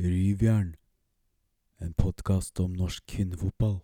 [0.00, 0.76] Ryvjern,
[1.78, 3.74] en podkast om norsk kvinnefotball.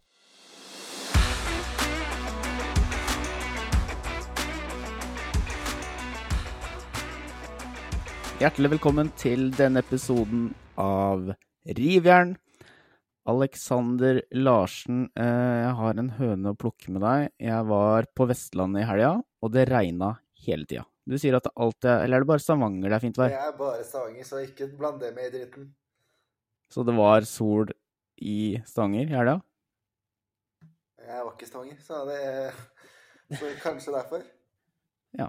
[8.40, 10.48] Hjertelig velkommen til denne episoden
[10.80, 11.34] av
[11.68, 12.38] Rivjern.
[13.28, 17.30] Alexander Larsen, eh, jeg har en høne å plukke med deg.
[17.44, 20.14] Jeg var på Vestlandet i helga, og det regna
[20.46, 20.88] hele tida.
[21.04, 23.28] Du sier at alltid er Eller er det bare Stavanger det er fint vær?
[23.28, 25.74] Det er bare Stavanger, så ikke bland det med i dritten.
[26.72, 27.70] Så det var sol
[28.18, 29.36] i Stavanger i helga?
[31.06, 34.24] Jeg var ikke i Stavanger, så det så kanskje derfor.
[35.18, 35.28] Ja.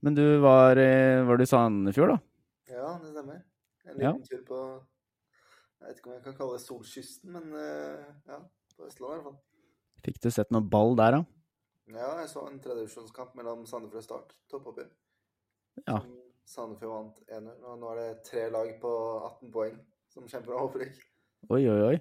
[0.00, 2.18] Men du var, eh, var du i Sandefjord, da?
[2.72, 3.42] Ja, det stemmer.
[3.88, 4.12] En Ja.
[4.12, 4.60] liten tur på
[5.80, 8.38] Jeg vet ikke om jeg kan kalle det solkysten, men eh, ja,
[8.76, 9.36] på Østlandet i hvert fall.
[10.02, 11.20] Fikk du sett noe ball der, da?
[11.94, 14.88] Ja, jeg så en tredjevisjonskamp mellom Sandefjord og Start, toppoppgjør.
[15.86, 16.00] Ja.
[16.44, 18.90] Sandefjord vant 1-0, og nå er det tre lag på
[19.38, 19.78] 18 poeng
[20.12, 21.00] som kommer fra opprykk.
[21.48, 21.96] Oi, oi, oi.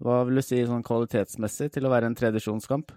[0.00, 2.94] Hva vil du si sånn kvalitetsmessig til å være en tredisjonskamp?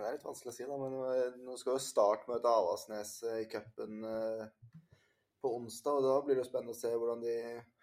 [0.00, 3.12] Det er litt vanskelig å si, da, men eh, nå skal jo Start møte Avaldsnes
[3.28, 4.72] eh, i cupen eh,
[5.38, 7.34] på onsdag, og da blir det jo spennende å se hvordan de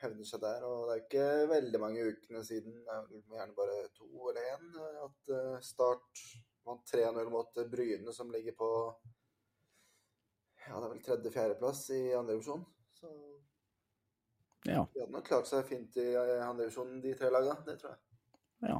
[0.01, 0.65] hevner seg der.
[0.67, 4.67] Og det er ikke veldig mange ukene siden, er gjerne bare to eller én,
[5.05, 6.25] at Start
[6.67, 8.71] vant 3-0 mot Bryne, som ligger på
[10.67, 12.65] ja, det er vel tredje-fjerdeplass i andre divisjon.
[12.97, 13.07] Så
[14.67, 14.83] Ja.
[14.93, 17.63] de hadde nok klart seg fint i andredivisjonen, de tre lagene.
[17.65, 18.69] Det tror jeg.
[18.69, 18.79] Ja.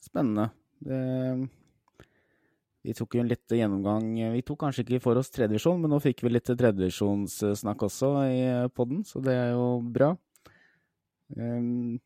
[0.00, 0.50] Spennende.
[0.78, 1.48] Det,
[2.86, 5.98] vi tok jo en liten gjennomgang Vi tok kanskje ikke for oss tredjevisjon, men nå
[6.00, 8.38] fikk vi litt tredjevisjonssnakk også i
[8.70, 10.12] podden, så det er jo bra.
[11.36, 11.98] Um,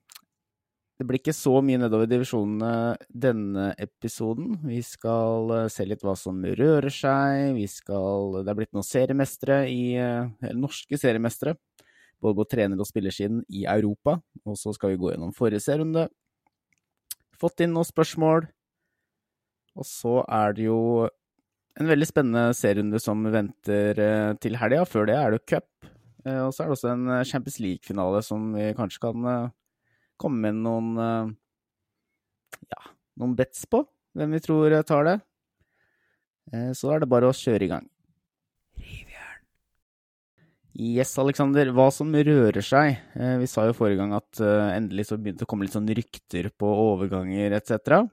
[1.02, 4.54] det blir ikke så mye nedover divisjonene denne episoden.
[4.62, 7.56] Vi skal eh, se litt hva som rører seg.
[7.56, 11.56] Vi skal Det er blitt noen seriemestere i eh, norske seriemestere.
[12.22, 14.20] Både på trener- og spillersiden i Europa.
[14.46, 16.06] Og så skal vi gå gjennom forrige serierunde.
[17.42, 18.46] Fått inn noen spørsmål.
[19.74, 21.08] Og så er det jo
[21.80, 24.86] en veldig spennende serierunde som venter eh, til helga.
[24.86, 25.66] Før det er det cup.
[26.22, 29.26] Og så er det også en Champions League-finale som vi kanskje kan
[30.20, 31.32] komme med noen eh,
[32.72, 32.80] ja,
[33.20, 33.84] noen bets på.
[34.16, 35.16] Hvem vi tror tar det.
[36.52, 37.86] Eh, Så er det bare å kjøre i gang.
[38.76, 39.40] Rivjern.
[40.72, 41.72] Yes, Alexander.
[41.72, 42.98] Hva som rører seg.
[43.16, 45.88] Eh, Vi sa jo forrige gang at endelig så begynte det å komme litt sånn
[45.88, 48.06] rykter på overganger etc.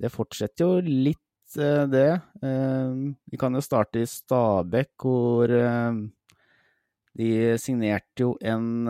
[0.00, 1.18] Det fortsetter jo litt
[1.90, 2.20] det.
[2.40, 5.50] Vi kan jo starte i Stabekk, hvor
[7.20, 8.88] de signerte jo en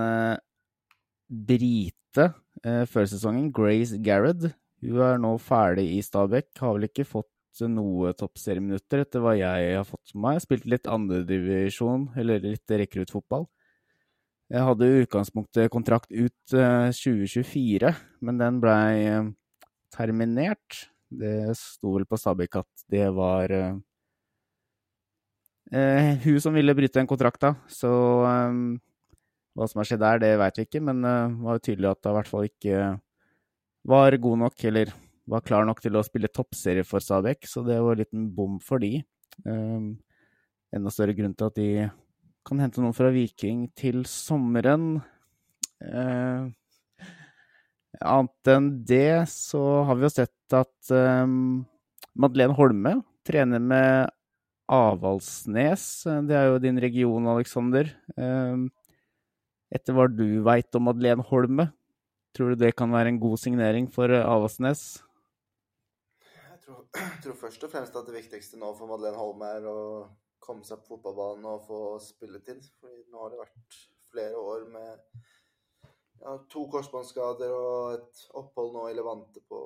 [1.31, 2.31] brite
[2.67, 4.51] eh, før sesongen, Grace Garrod.
[4.83, 6.51] Hun er nå ferdig i Stabæk.
[6.59, 7.29] Har vel ikke fått
[7.71, 10.43] noe toppserieminutter etter hva jeg har fått med meg.
[10.45, 13.47] Spilte litt andredivisjon, eller litt rekruttfotball.
[14.51, 17.93] Jeg hadde i utgangspunktet kontrakt ut eh, 2024,
[18.27, 19.29] men den blei eh,
[19.95, 20.89] terminert.
[21.11, 23.79] Det sto vel på Stabæk at det var eh,
[25.71, 27.93] eh, hun som ville bryte den kontrakta, så
[28.27, 28.59] eh,
[29.60, 31.88] hva som har skjedd der, det veit vi ikke, men eh, det var jo tydelig
[31.91, 32.76] at det i hvert fall ikke
[33.91, 34.93] var god nok, eller
[35.31, 38.56] var klar nok til å spille toppserie for Stabæk, så det var en liten bom
[38.65, 39.03] for de.
[39.44, 39.93] Um,
[40.75, 41.69] enda større grunn til at de
[42.47, 44.97] kan hente noen fra Viking til sommeren.
[45.81, 46.49] Uh,
[48.00, 51.62] annet enn det så har vi jo sett at um,
[52.16, 52.97] Madeleine Holme
[53.28, 54.10] trener med
[54.70, 55.87] Avaldsnes.
[56.26, 57.93] Det er jo din region, Aleksander.
[58.16, 58.69] Um,
[59.75, 61.70] etter hva du veit om Madeleine Holme,
[62.36, 65.03] tror du det kan være en god signering for eh, Avaldsnes?
[66.20, 66.82] Jeg tror,
[67.22, 69.78] tror først og fremst at det viktigste nå for Madeleine Holme er å
[70.42, 72.64] komme seg på fotballbanen og få spilletid.
[72.81, 73.78] Fordi nå har det vært
[74.10, 75.20] flere år med
[76.20, 79.60] ja, to korsbåndskader og et opphold nå i Levante på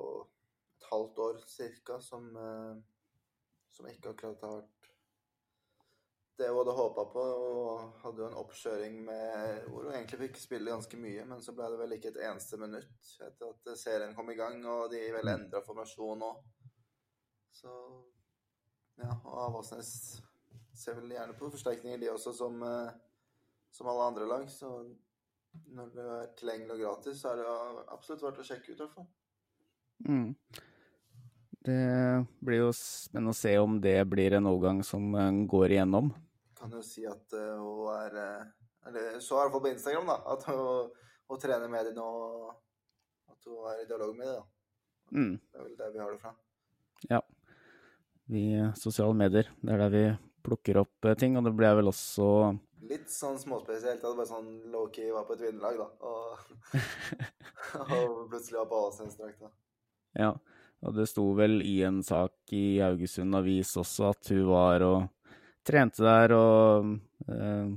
[0.77, 1.41] et halvt år
[1.87, 1.99] ca.
[1.99, 2.75] som, eh,
[3.71, 4.74] som ikke akkurat har vært
[6.37, 7.23] det hun hadde håpa på.
[7.23, 11.55] Og hadde jo en oppkjøring med, hvor hun egentlig fikk spille ganske mye, men så
[11.55, 15.01] ble det vel ikke et eneste minutt etter at serien kom i gang, og de
[15.15, 16.31] vel endra formasjon nå.
[17.55, 17.71] Så
[18.99, 19.89] ja, og Avaldsnes
[20.75, 22.93] ser vel gjerne på forsterkninger, de også, som, eh,
[23.71, 24.47] som alle andre lag.
[24.51, 24.71] Så
[25.75, 28.83] når det er tilgjengelig og gratis, så er det absolutt verdt å sjekke ut, i
[28.83, 29.11] hvert fall.
[30.05, 30.35] Mm.
[31.65, 36.11] Det blir jo spennende å se om det blir en overgang som eh, går igjennom.
[36.59, 38.43] Kan jo si at eh, hun er eh,
[38.85, 40.19] Eller så i hvert fall på Instagram, da.
[40.35, 40.91] At hun,
[41.31, 42.09] hun trener med dem nå.
[43.33, 44.45] At hun er i dialog med dem, da.
[45.15, 45.33] Mm.
[45.41, 46.35] Det er vel der vi har det fra.
[47.09, 47.21] Ja.
[48.29, 48.45] Vi
[48.77, 50.05] sosiale medier, det er der vi
[50.45, 52.29] plukker opp ting, og det ble vel også
[52.85, 55.87] litt sånn småspesielt at det bare sånn low-key var på et vinnerlag, da.
[56.05, 56.43] Og,
[57.97, 59.49] og plutselig var på Åsnes-drakta.
[60.21, 60.35] Ja,
[60.83, 65.05] og det sto vel i en sak i Haugesund Avis også at hun var og
[65.65, 66.91] trente der, og
[67.31, 67.69] eh,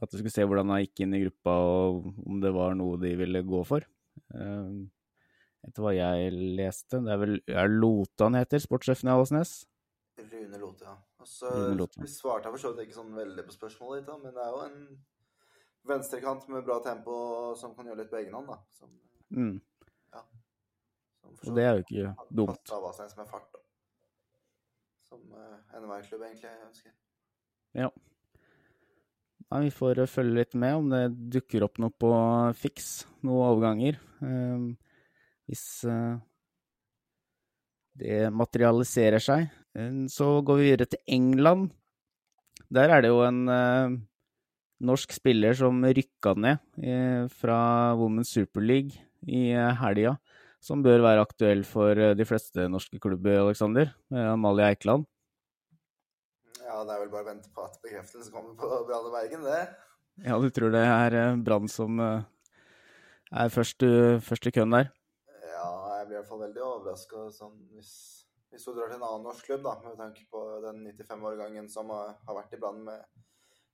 [0.00, 2.98] at du skulle se hvordan hun gikk inn i gruppa, og om det var noe
[3.00, 3.86] de ville gå for.
[4.34, 4.74] Eh,
[5.66, 9.54] etter hva jeg leste, det er vel er Lota han heter, sportssjefen i Åsnes?
[10.20, 10.96] Rune Lote, ja.
[11.20, 12.00] Altså, Lote.
[12.00, 14.54] vi svarte for så vidt ikke sånn veldig på spørsmålet ditt, da, men det er
[14.54, 14.78] jo en
[15.88, 17.14] venstrekant med bra tempo
[17.60, 18.60] som kan gjøre litt på egen hånd, da.
[18.76, 18.96] Som,
[19.30, 19.60] Mm.
[21.30, 22.72] Som for så Og det er jo ikke dumt.
[22.76, 23.62] av Åsnes fart, da.
[25.10, 26.94] Som uh, enhver klubb egentlig ønsker.
[27.78, 27.90] Ja.
[29.50, 31.02] Nei, vi får eh, følge litt med om det
[31.34, 32.10] dukker opp noe på
[32.58, 32.90] fiks,
[33.26, 33.98] noen overganger.
[34.22, 34.68] Eh,
[35.50, 36.20] hvis uh,
[37.98, 39.48] det materialiserer seg.
[39.74, 41.72] Eh, så går vi videre til England.
[42.70, 43.98] Der er det jo en uh,
[44.86, 48.96] norsk spiller som rykka ned eh, fra Women's Super League
[49.28, 50.16] i eh, helga,
[50.60, 53.94] som bør være aktuell for eh, de fleste norske klubber, Aleksander.
[54.12, 55.06] Eh, Amalie Eikeland.
[56.60, 59.46] Ja, det er vel bare å vente på at bekreftelsen kommer på Brann og Bergen,
[59.48, 59.62] det.
[60.26, 63.86] Ja, du tror det er eh, Brann som er først,
[64.26, 64.92] først i køen der?
[65.48, 65.70] Ja,
[66.00, 67.94] jeg blir i hvert fall veldig overraska sånn, hvis,
[68.52, 71.90] hvis hun drar til en annen norsk klubb, da, med tanke på den 95-årgangen som
[71.94, 73.26] har, vært i Brann med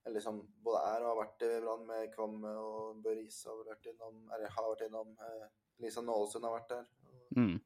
[0.07, 3.89] Eller som både er og har vært i Brann med Kvamme og Børis har vært
[3.91, 5.09] innom, eller har vært innom.
[5.19, 5.47] Eh,
[5.83, 6.85] Lisa Nålesund har vært der.
[7.05, 7.59] Og, Mm.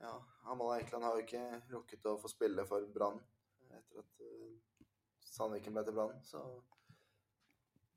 [0.00, 0.14] ja,
[0.50, 3.20] Amalie Eikeland har jo ikke rukket å få spille for Brann
[3.70, 4.56] etter at eh,
[5.28, 6.40] Sandviken ble til Brann, så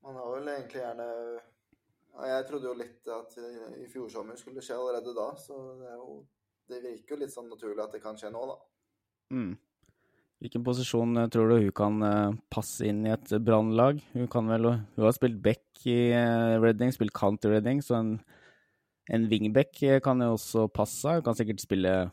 [0.03, 1.07] man har vel egentlig gjerne
[2.11, 5.93] ja, Jeg trodde jo litt at i, fjor sommer skulle skje allerede da, så det
[5.95, 6.25] jo
[6.69, 8.57] Det virker jo litt sånn naturlig at det kan skje nå, da.
[9.31, 9.57] Mm.
[10.41, 13.99] Hvilken posisjon eh, tror du hun kan eh, passe inn i et brannlag?
[14.13, 16.11] Hun kan vel Hun har spilt back i
[16.61, 18.13] Reading, spilt kant i Reading, så en,
[19.09, 21.17] en wingback eh, kan jo også passe.
[21.17, 22.11] Du kan sikkert spille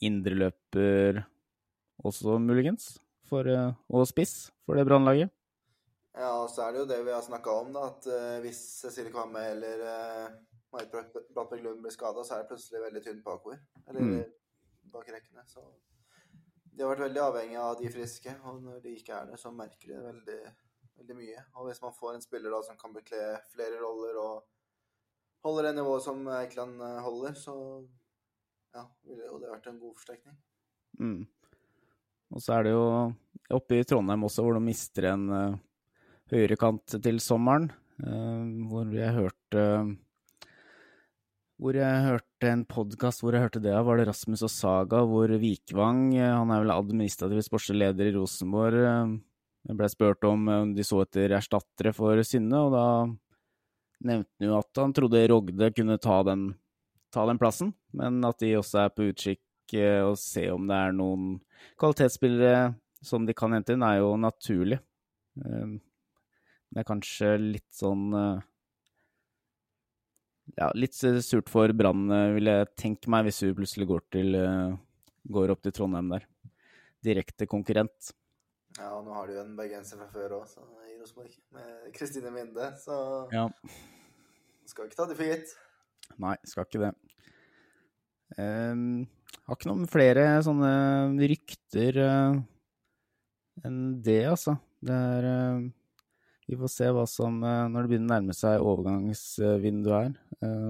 [0.00, 1.22] indreløper
[2.04, 2.98] også, muligens,
[3.28, 5.30] for, eh, og spiss for det brannlaget.
[6.16, 8.58] Ja, og så er det jo det vi har snakka om, da, at uh, hvis
[8.82, 10.32] Cecilie Kvamme eller uh,
[10.74, 13.60] Marit Bratt- Lund blir skada, så er det plutselig veldig tynt bakover.
[13.88, 14.24] Eller Mm.
[14.90, 15.44] bak rekkene.
[15.46, 15.62] Så
[16.74, 19.52] de har vært veldig avhengig av de friske, og når de ikke er det, så
[19.54, 20.40] merker de det veldig,
[20.98, 21.44] veldig mye.
[21.54, 23.22] Og hvis man får en spiller da som kan bekle
[23.54, 24.42] flere roller og
[25.46, 27.54] holder det nivået som Eikeland eh, holder, så
[28.76, 30.36] ja, ville jo det vært en god forsterkning.
[31.00, 31.20] Mm.
[32.30, 32.84] Og så er det jo
[33.56, 35.56] oppe i Trondheim også, hvor de mister en uh,
[36.30, 37.70] høyrekant til sommeren.
[38.00, 39.64] Uh, hvor jeg hørte
[41.60, 45.02] Hvor jeg hørte en podkast hvor jeg hørte det av, var det Rasmus og Saga,
[45.04, 50.72] hvor Vikvang, eh, han er vel administrativ sportslig i Rosenborg, uh, ble spurt eh, om
[50.72, 52.86] de så etter erstattere for Synne, og da
[54.04, 56.50] nevnte han jo at han trodde Rogde kunne ta den,
[57.12, 60.76] ta den plassen, men at de også er på utkikk eh, og se om det
[60.76, 61.34] er noen
[61.80, 62.70] kvalitetsspillere
[63.02, 64.80] som de kan hente inn, er jo naturlig.
[65.44, 65.78] Eh,
[66.70, 68.46] Det er kanskje litt sånn eh,
[70.56, 74.38] Ja, litt surt for Brann, eh, vil jeg tenke meg, hvis hun plutselig går, til,
[75.30, 76.26] går opp til Trondheim der.
[77.02, 78.12] Direkte konkurrent.
[78.78, 80.52] Ja, og nå har de jo en bergenser fra før òg,
[80.86, 83.48] i Rosenborg, med Kristine Minde, så Ja.
[84.66, 85.56] skal ikke ta det for gitt.
[86.18, 86.94] Nei, skal ikke det.
[88.38, 89.08] Um,
[89.48, 90.70] har ikke noen flere sånne
[91.18, 92.38] rykter uh,
[93.66, 94.54] enn det, altså.
[94.80, 95.68] Det er uh,
[96.50, 100.14] Vi får se hva som uh, Når det begynner å nærme seg overgangsvinduet her.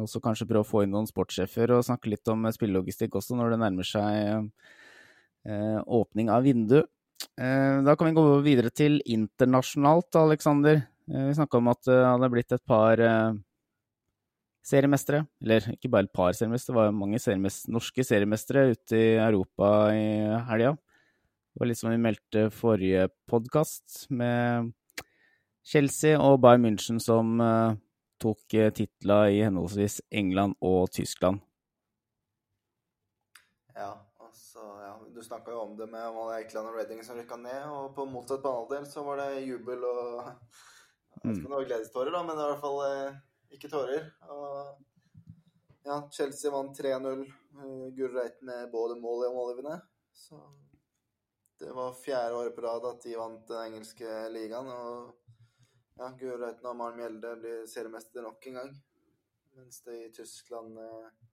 [0.03, 3.37] Og så kanskje prøve å få inn noen sportssjefer og snakke litt om spillelogistikk også
[3.39, 4.49] når det nærmer seg
[5.87, 6.81] åpning av vindu.
[7.41, 10.83] Eh, da kan vi gå videre til internasjonalt, Aleksander.
[11.11, 13.39] Eh, vi snakka om at det hadde blitt et par eh,
[14.67, 15.25] seriemestere.
[15.43, 19.71] Eller ikke bare et par seriemestere, det var mange seriemestere, norske seriemestere ute i Europa
[19.97, 20.09] i
[20.51, 20.75] helga.
[21.51, 24.73] Det var litt som vi meldte forrige podkast, med
[25.67, 27.79] Chelsea og Bayern München som eh,
[28.21, 31.41] tok titla i henholdsvis England og Tyskland.
[33.75, 33.95] Ja,
[35.21, 38.41] du snakka jo om det med Eikeland og Redding som rykka ned, og på motsatt
[38.45, 40.31] banehalvdel så var det jubel og
[41.21, 43.17] Jeg vet ikke om det var gledestårer, da, men det var i hvert fall eh,
[43.57, 44.05] ikke tårer.
[44.33, 44.79] Og
[45.85, 47.25] ja, Chelsea vant 3-0.
[47.59, 49.75] Uh, Guro med både mål og målgivende.
[50.17, 50.39] Så
[51.61, 54.71] det var fjerde året på rad at de vant den engelske ligaen.
[54.71, 58.73] Og ja, Guro Reiten og Maren Mjelde blir seriemester nok en gang.
[59.59, 61.30] Mens det i Tyskland eh,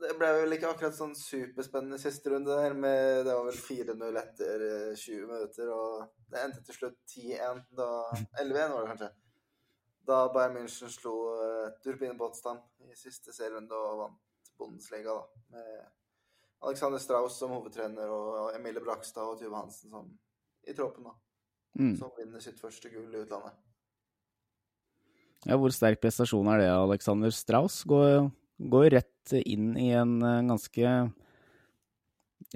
[0.00, 2.76] det ble vel ikke akkurat sånn superspennende siste runde der.
[2.76, 7.62] Med, det var vel 4-0 etter eh, 20 minutter, og det endte til slutt 10-1.
[7.78, 7.90] da
[8.40, 9.10] 11-1 var det kanskje.
[10.10, 15.44] Da Bayern München slo uh, Turbine Potsdam i siste serierunde og vant Bundesliga, da.
[15.54, 20.10] Med Alexander Strauss som hovedtrener og Emilie Brakstad og Tuve Hansen som
[20.68, 21.14] i troppen, da.
[21.78, 21.94] Mm.
[22.00, 23.56] Som vinner sitt første gull i utlandet.
[25.48, 27.80] Ja, hvor sterk prestasjon er det, Alexander Strauss?
[27.88, 28.28] Går,
[28.72, 29.09] går rett
[29.44, 30.84] inn i en eh, ganske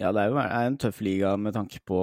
[0.01, 2.01] Ja, det er jo en tøff liga med tanke på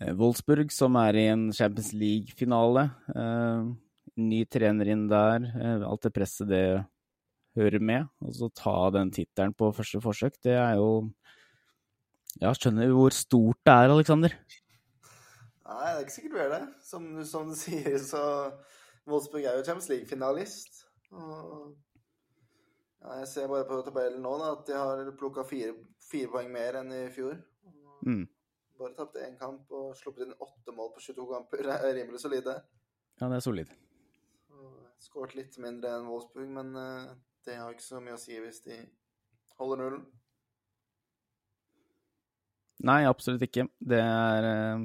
[0.00, 2.88] eh, Wolfsburg, som er i en Champions League-finale.
[3.14, 3.72] Eh,
[4.18, 5.44] ny trener inn der.
[5.86, 6.64] Alt det presset det
[7.58, 8.06] hører med.
[8.22, 11.10] Og så ta den tittelen på første forsøk, det er jo
[12.38, 14.34] Ja, skjønner du hvor stort det er, Alexander?
[15.68, 16.64] Nei, det er ikke sikkert du er det.
[16.84, 18.22] Som, som du sier, så
[19.08, 20.84] Wolfsburg er jo Champions League-finalist.
[21.12, 21.72] Og
[23.02, 26.50] ja, jeg ser bare på tabellen nå da, at de har plukka fire, fire poeng
[26.54, 27.38] mer enn i fjor.
[28.06, 28.24] Mm.
[28.78, 31.64] Bare tapte én kamp og sluppet inn åtte mål på 22 kamper.
[31.66, 32.60] Det er rimelig solide.
[33.18, 33.72] Ja, det er solid.
[35.02, 37.10] Skåret litt mindre enn Wolfsburg, men eh,
[37.46, 38.78] det har ikke så mye å si hvis de
[39.58, 40.06] holder nullen.
[42.86, 43.66] Nei, absolutt ikke.
[43.78, 44.82] Det er eh,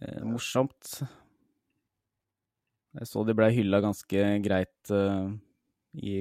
[0.00, 1.00] eh, morsomt.
[2.96, 5.26] Jeg så de ble hylla ganske greit eh,
[6.00, 6.14] i,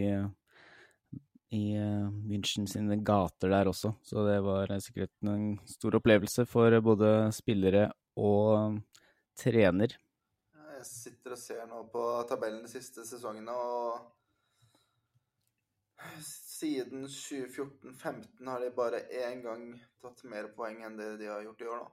[1.49, 6.45] i eh, München sine gater der også, så det var eh, sikkert en stor opplevelse
[6.49, 7.87] for både spillere
[8.19, 8.81] og
[9.37, 9.95] trener.
[10.77, 14.13] Jeg sitter og ser nå på tabellen de siste sesongene, og
[16.21, 19.69] siden 2014-2015 har de bare én gang
[20.01, 21.87] tatt mer poeng enn det de har gjort i år nå.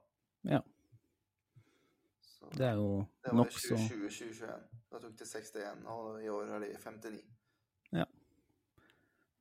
[0.55, 0.61] Ja.
[2.21, 4.67] Så Det er jo det var i 2020-2021.
[4.91, 7.23] Da tok de 61, og i år har de 59.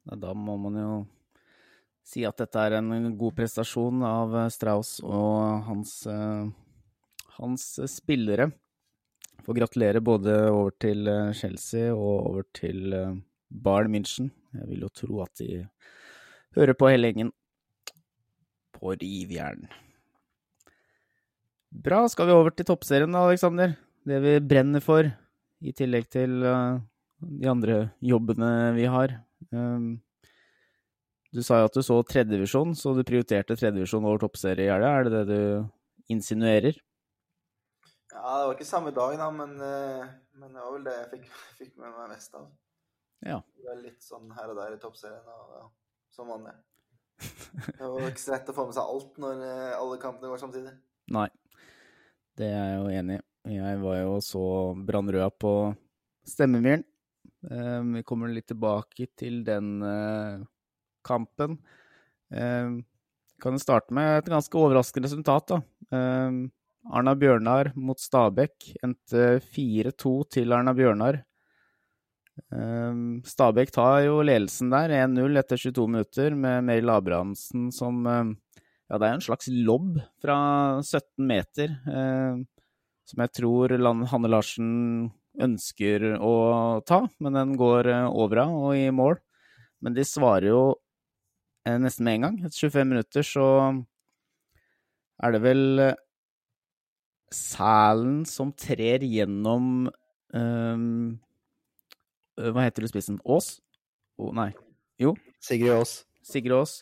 [0.03, 0.95] Da må man jo
[2.03, 6.49] si at dette er en god prestasjon av eh, Strauss og hans, eh,
[7.39, 8.49] hans spillere.
[9.43, 12.91] Får gratulere både over til eh, Chelsea og over til
[13.47, 14.33] Barn München.
[14.53, 15.63] Jeg vil jo tro at de
[16.57, 17.31] hører på hele gjengen
[18.75, 19.65] på rivjern.
[21.73, 23.77] Bra, skal vi over til toppserien da, Aleksander?
[24.05, 25.07] Det vi brenner for,
[25.63, 29.15] i tillegg til de andre jobbene vi har.
[29.51, 30.01] Um,
[31.33, 34.91] du sa jo at du så tredjedivisjon, så du prioriterte tredjedivisjon over toppserie i helga.
[34.99, 36.77] Er det det du insinuerer?
[38.13, 41.09] Ja, det var ikke samme dag, da, men, eh, men det var vel det jeg
[41.15, 41.31] fikk,
[41.61, 42.51] fikk med meg mest av.
[43.25, 43.39] Ja.
[43.57, 45.65] Det var litt sånn her og der i toppserien, og ja,
[46.13, 46.53] som vanlig.
[47.23, 50.41] Det var ikke så lett å få med seg alt når eh, alle kampene går
[50.41, 50.73] samtidig.
[51.13, 51.27] Nei,
[52.37, 53.25] det er jeg jo enig i.
[53.57, 54.45] Jeg var jo så
[54.87, 55.53] brannrøda på
[56.29, 56.85] Stemmemyren.
[57.51, 60.43] Um, vi kommer litt tilbake til den eh,
[61.03, 61.57] kampen.
[62.31, 62.77] Um,
[63.43, 65.57] kan jo starte med et ganske overraskende resultat, da.
[65.91, 66.45] Um,
[66.93, 71.21] Arna Bjørnar mot Stabæk endte 4-2 til Arna Bjørnar.
[73.23, 79.05] Stabæk tar jo ledelsen der, 1-0 etter 22 minutter, med Meril Abrahamsen som Ja, det
[79.05, 80.37] er en slags lobb fra
[80.81, 81.77] 17 meter,
[83.07, 83.77] som jeg tror
[84.11, 84.73] Hanne Larsen
[85.41, 86.33] ønsker å
[86.85, 89.17] ta, men den går uh, over av og i mål.
[89.83, 90.61] Men de svarer jo
[91.67, 92.37] eh, nesten med en gang.
[92.45, 93.47] Etter 25 minutter så
[95.23, 95.99] er det vel eh,
[97.33, 99.87] Sælen som trer gjennom
[100.37, 100.83] um,
[102.37, 103.17] Hva heter du spissen?
[103.25, 103.55] Ås?
[104.21, 104.51] Oh, nei.
[105.01, 105.95] Jo, Sigrid Aas.
[106.21, 106.75] Sigrid Aas.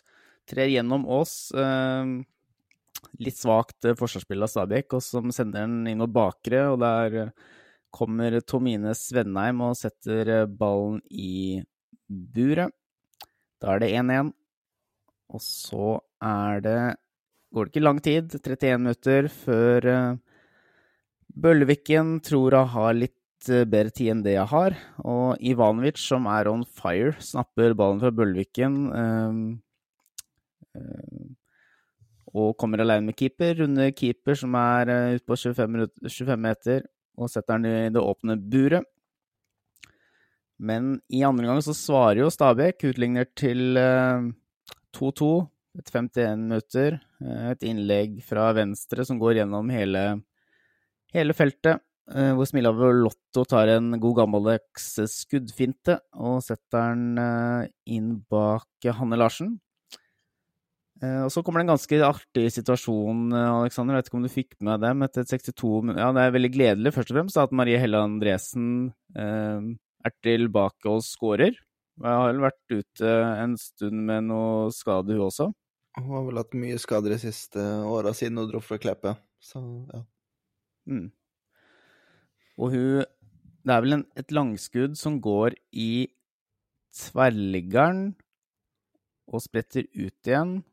[0.51, 1.53] Trer gjennom Ås.
[1.55, 2.17] Um,
[3.23, 6.65] litt svakt eh, forsvarsspill av Stabæk, og som sender den inn mot bakre.
[6.73, 6.91] Og det
[7.21, 7.33] eh,
[7.93, 11.61] kommer Tomine Svenheim og setter eh, ballen i
[12.07, 12.73] buret.
[13.61, 14.33] Da er det 1-1.
[15.31, 15.93] Og så
[16.23, 16.81] er det
[17.51, 19.85] Går det ikke lang tid, 31 minutter, før
[21.35, 24.75] Bøllevikken Bølleviken tror hun har litt eh, bedre tid enn det jeg har.
[25.03, 28.77] Og Ivanovic, som er on fire, snapper ballen fra Bølleviken.
[29.01, 29.33] eh,
[30.79, 31.27] eh,
[32.31, 33.57] og kommer alene med keeper.
[33.59, 36.85] Runder keeper, som er ute på 25, minutter, 25 meter,
[37.21, 38.87] og setter den i det åpne buret.
[40.61, 44.27] Men i andre gang så svarer jo Stabæk, utligner til eh,
[44.93, 45.31] 2-2
[45.79, 46.99] etter 51 minutter.
[47.23, 50.03] Eh, et innlegg fra venstre som går gjennom hele,
[51.15, 51.81] hele feltet.
[52.13, 58.91] eh, hvor Smilla Lotto tar en god gammeldags skuddfinte og setter den eh, inn bak
[58.99, 59.55] Hanne Larsen.
[61.01, 63.61] Eh, Og så kommer det en ganske artig situasjon, Aleksander.
[63.61, 63.95] Alexander.
[63.95, 66.01] Jeg vet ikke om du fikk med dem etter 62 minutter.
[66.03, 68.67] Ja, det er veldig gledelig først og fremst at Marie Helle Andresen
[69.17, 69.71] eh,
[70.05, 71.57] er tilbake og scorer.
[71.97, 73.09] Hun har vel vært ute
[73.41, 75.49] en stund med noe skade, hun også?
[75.97, 79.59] Hun har vel hatt mye skader de siste åra siden hun dro fra Kleppe, så
[79.91, 80.05] ja.
[80.89, 81.11] Mm.
[82.57, 83.03] Og hun
[83.61, 86.09] Det er vel en, et langskudd som går i
[86.97, 88.15] tverrliggeren
[89.29, 90.63] og spretter ut igjen.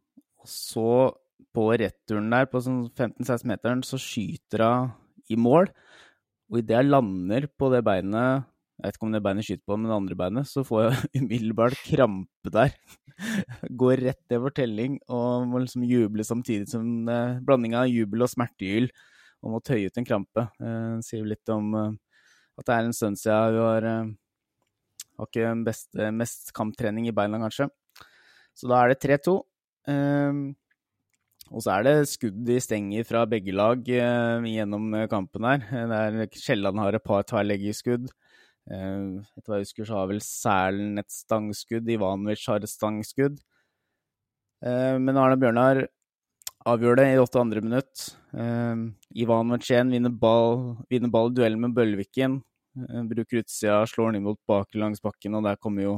[0.42, 0.90] Og så,
[1.54, 4.92] på returen der, på sånn 15-16-meteren, så skyter hun
[5.32, 5.70] i mål.
[6.48, 8.46] Og idet jeg lander på det beinet
[8.78, 11.08] Jeg vet ikke om det beinet skyter på, men det andre beinet, så får jeg
[11.24, 12.76] umiddelbart krampe der.
[13.82, 18.30] Går rett over telling og må liksom juble samtidig som eh, blanding av jubel og
[18.30, 18.86] smertegyl
[19.42, 20.46] om å tøye ut en krampe.
[20.62, 21.90] Eh, sier litt om eh,
[22.58, 24.14] at det er en stund siden hun har eh,
[25.18, 27.68] har ikke beste, mest kamptrening i beina, kanskje.
[28.54, 29.34] Så da er det 3-2.
[29.88, 30.40] Eh,
[31.48, 35.62] og så er det skudd i stenger fra begge lag eh, gjennom kampen her.
[35.92, 38.10] Der Kielland har et par tverrleggerskudd.
[38.68, 41.88] Eh, etter hva jeg husker, så har vel Sælen et stangskudd.
[41.88, 43.38] Ivanovic har et stangskudd.
[44.64, 45.86] Eh, men Arne Bjørnar
[46.68, 47.62] avgjør det i 82.
[47.64, 48.04] minutt.
[48.36, 48.84] Eh,
[49.24, 52.42] Ivanovic igjen vinner ball, vinner ball i duell med Bølviken.
[52.78, 55.96] Eh, bruker utsida, slår den inn mot baken langs bakken, og der kommer jo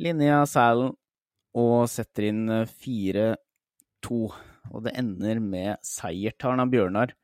[0.00, 0.94] Linja Sælen
[1.58, 4.20] og setter inn eh, 4-2.
[4.70, 7.14] Og det ender med seier av Bjørnar.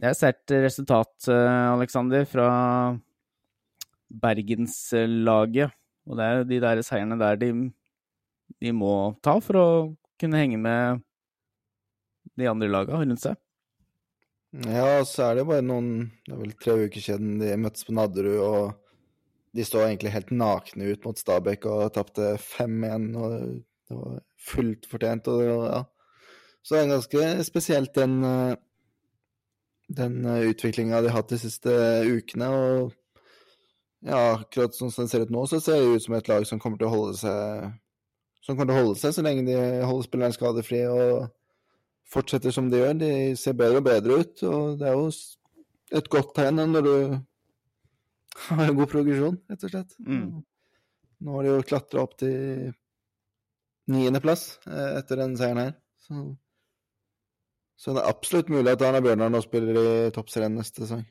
[0.00, 2.48] Det er et sterkt resultat, eh, Aleksander, fra
[4.10, 5.74] bergenslaget.
[6.08, 7.52] Og det er jo de der seierne der de,
[8.60, 9.68] de må ta for å
[10.20, 11.04] kunne henge med
[12.40, 13.36] de andre laga rundt seg.
[14.50, 17.94] Ja, så er det bare noen Det er vel tre uker siden de møttes på
[17.94, 18.79] Nadderud, og
[19.56, 24.86] de står egentlig helt nakne ut mot Stabæk og tapte 5-1, og det var fullt
[24.90, 25.28] fortjent.
[25.32, 25.82] Og ja.
[26.62, 28.54] Så det er ganske spesielt den, eh,
[29.96, 31.74] den utviklinga de har hatt de siste
[32.06, 32.48] ukene.
[32.48, 32.92] Og
[34.06, 36.46] ja, akkurat sånn som det ser ut nå, så ser det ut som et lag
[36.48, 37.70] som kommer til å holde seg
[38.40, 41.26] som til å holde seg så lenge de holder spilleren skadefri og
[42.10, 42.94] fortsetter som de gjør.
[43.02, 45.10] De ser bedre og bedre ut, og det er jo
[46.00, 46.94] et godt tegn når du
[48.38, 49.96] har jo god progresjon, rett og slett.
[50.06, 50.42] Mm.
[51.20, 52.70] Nå har de jo klatra opp til
[53.90, 55.72] niendeplass eh, etter den seieren her.
[56.00, 56.26] Så,
[57.80, 61.04] så det er absolutt mulig at Arne Bjørnar nå spiller i toppserien neste sesong.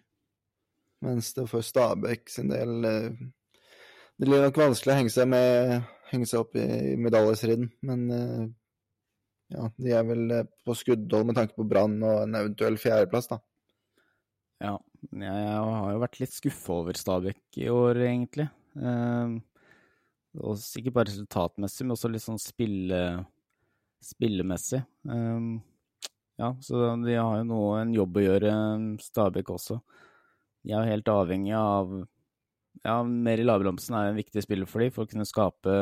[1.06, 3.20] Mens det for Stabæk sin del eh,
[4.20, 5.78] Det blir nok vanskelig å henge seg, med,
[6.10, 8.42] henge seg opp i medaljestriden, men eh,
[9.56, 10.34] ja, de er vel
[10.68, 13.40] på skuddhold med tanke på Brann og en eventuell fjerdeplass, da.
[14.60, 14.74] Ja,
[15.08, 18.50] jeg har jo vært litt skuffa over Stabæk i år, egentlig.
[18.76, 19.36] Eh,
[20.40, 23.02] og ikke bare resultatmessig, men også litt sånn spille,
[24.04, 24.82] spillemessig.
[24.84, 25.50] Eh,
[26.40, 28.54] ja, så de har jo noe, en jobb å gjøre,
[29.04, 29.80] Stabæk også.
[30.64, 32.00] De er jo helt avhengig av
[32.84, 35.74] Ja, Meri Labromsen er en viktig spiller for dem, for å kunne skape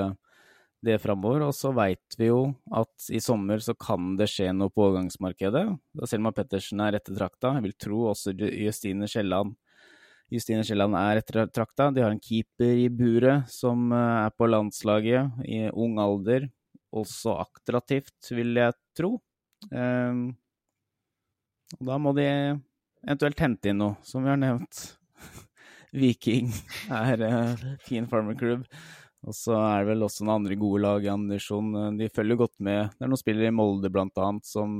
[0.88, 1.45] det framover.
[1.50, 2.41] Og så veit vi jo
[2.76, 5.65] at i sommer så kan det skje noe på overgangsmarkedet.
[6.00, 7.58] Da Selma Pettersen er ettertrakta.
[7.58, 9.58] Jeg vil tro også Justine Kielland
[10.34, 11.89] Justine Kielland er ettertrakta.
[11.95, 16.50] De har en keeper i buret som eh, er på landslaget i ung alder.
[16.97, 19.17] Også attraktivt, vil jeg tro.
[19.71, 20.30] Um,
[21.78, 24.84] og da må de eventuelt hente inn noe, som vi har nevnt.
[26.00, 26.52] Viking
[26.93, 28.63] er uh, fin farmer club.
[29.26, 31.72] Og så er det vel også noen andre gode lag i andresjon.
[31.98, 32.94] De følger godt med.
[32.96, 34.78] Det er noen spillere i Molde annet som,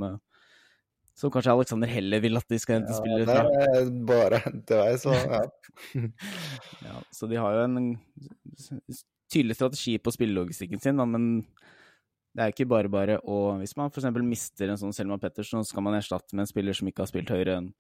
[1.18, 3.72] som kanskje Alexander heller vil at de skal hente Ja, spillere det fra.
[3.82, 5.42] er bare hente vei, så ja.
[6.88, 7.90] Ja, så de har jo en
[9.34, 11.42] tydelig strategi på spillelogistikken sin, da, men
[12.38, 14.06] det er ikke bare bare å Hvis man f.eks.
[14.22, 17.10] mister en sånn Selma Pettersen, så skal man erstatte med en spiller som ikke har
[17.10, 17.72] spilt høyere enn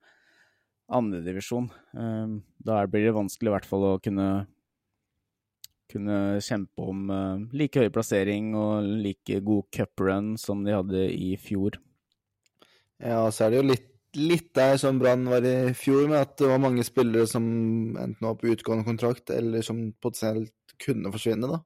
[0.87, 1.67] andredivisjon.
[1.93, 4.47] Um, da blir det vanskelig i hvert fall å kunne
[5.91, 11.35] kunne kjempe om eh, like høy plassering og like god cuprun som de hadde i
[11.41, 11.79] fjor.
[12.97, 16.37] Ja, så er det jo litt, litt der som Brann var i fjor, med at
[16.41, 17.47] det var mange spillere som
[17.93, 21.61] enten var på utgående kontrakt, eller som potensielt kunne forsvinne, da.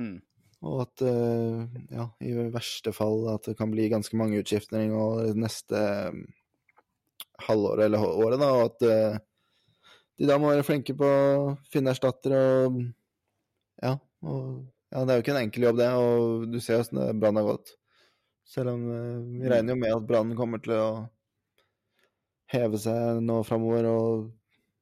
[0.00, 0.16] Mm.
[0.62, 5.82] Og at eh, ja, i verste fall at det kan bli ganske mange utskiftninger neste
[5.82, 6.22] eh,
[7.48, 9.22] halvåret eller året, da, og at
[10.22, 12.76] de da må være flinke på å finne erstattere og
[13.82, 14.44] ja, og
[14.92, 17.48] ja, det er jo ikke en enkel jobb, det, og du ser åssen Brann har
[17.48, 17.74] gått.
[18.48, 20.86] Selv om eh, vi regner jo med at Brann kommer til å
[22.52, 24.26] heve seg nå framover, og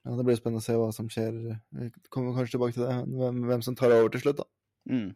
[0.09, 1.37] ja, det blir spennende å se hva som skjer.
[1.77, 4.49] Vi kommer kanskje tilbake til det, hvem, hvem som tar over til slutt, da.
[4.91, 5.11] Mm.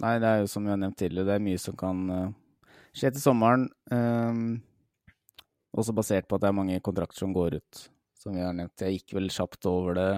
[0.00, 2.34] Nei, det er jo som vi har nevnt tidligere, det er mye som kan eh,
[2.96, 3.68] skje til sommeren.
[3.92, 4.60] Um,
[5.76, 7.86] også basert på at det er mange kontrakter som går ut,
[8.18, 8.80] som vi har nevnt.
[8.80, 10.12] Jeg gikk vel kjapt over det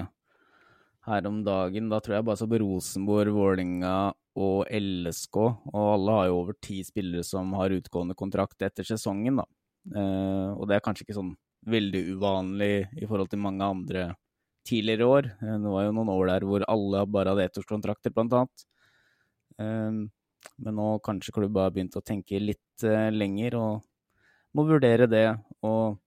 [1.06, 1.90] her om dagen.
[1.90, 3.96] Da tror jeg bare så på Rosenborg, Vålinga
[4.40, 5.38] og LSK,
[5.72, 9.46] og alle har jo over ti spillere som har utgående kontrakt etter sesongen, da.
[9.92, 11.34] Eh, og det er kanskje ikke sånn
[11.68, 14.04] veldig uvanlig i forhold til mange andre
[14.68, 15.30] tidligere år.
[15.42, 18.66] Eh, det var jo noen år der hvor alle bare hadde ettårskontrakter, blant annet.
[19.58, 20.02] Eh,
[20.62, 25.28] men nå kanskje klubba har begynt å tenke litt lenger, og må vurdere det.
[25.66, 26.00] Og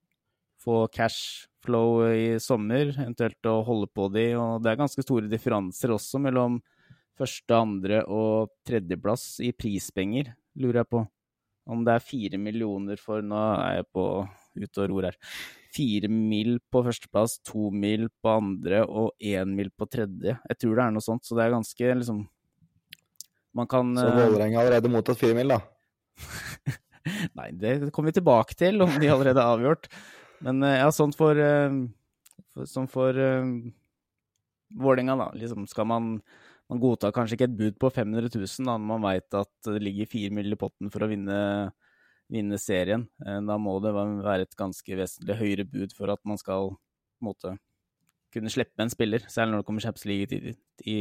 [0.60, 4.30] få cash flow i sommer, eventuelt å holde på de.
[4.38, 6.60] Og det er ganske store differanser også mellom
[7.16, 11.04] første, andre og tredjeplass i prispenger, lurer jeg på.
[11.66, 14.04] Om det er fire millioner for Nå er jeg på
[14.56, 15.16] ute og ror her.
[15.74, 20.36] Fire mil på førsteplass, to mil på andre og én mil på tredje.
[20.36, 22.24] Jeg tror det er noe sånt, så det er ganske liksom
[23.56, 25.60] Man kan Så eh, Vålerenga allerede mottatt fire mil, da?
[27.38, 29.88] Nei, det kommer vi tilbake til, om de allerede er avgjort.
[30.44, 31.76] Men eh, ja, sånn for, eh,
[32.52, 33.46] for Sånn for uh,
[34.76, 35.30] Vålerenga, da.
[35.38, 36.16] Liksom skal man
[36.66, 39.84] Man godtar kanskje ikke et bud på 500 000 da, når man veit at det
[39.84, 40.50] ligger fire mill.
[40.50, 41.36] i potten for å vinne,
[42.26, 43.04] vinne serien.
[43.22, 47.28] Da må det være et ganske vesentlig høyere bud for at man skal på en
[47.28, 47.52] måte
[48.36, 50.54] kunne slippe en spiller, særlig når det kommer Champions League i,
[50.92, 50.98] i,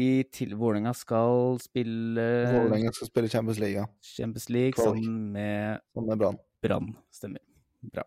[0.00, 3.86] i til Vålerenga skal spille Vålerenga skal spille Champions League, ja.
[4.14, 6.42] Champions League sammen med Som med Brann.
[6.62, 6.92] Brann.
[7.12, 7.49] Stemmer.
[7.80, 8.04] Bra.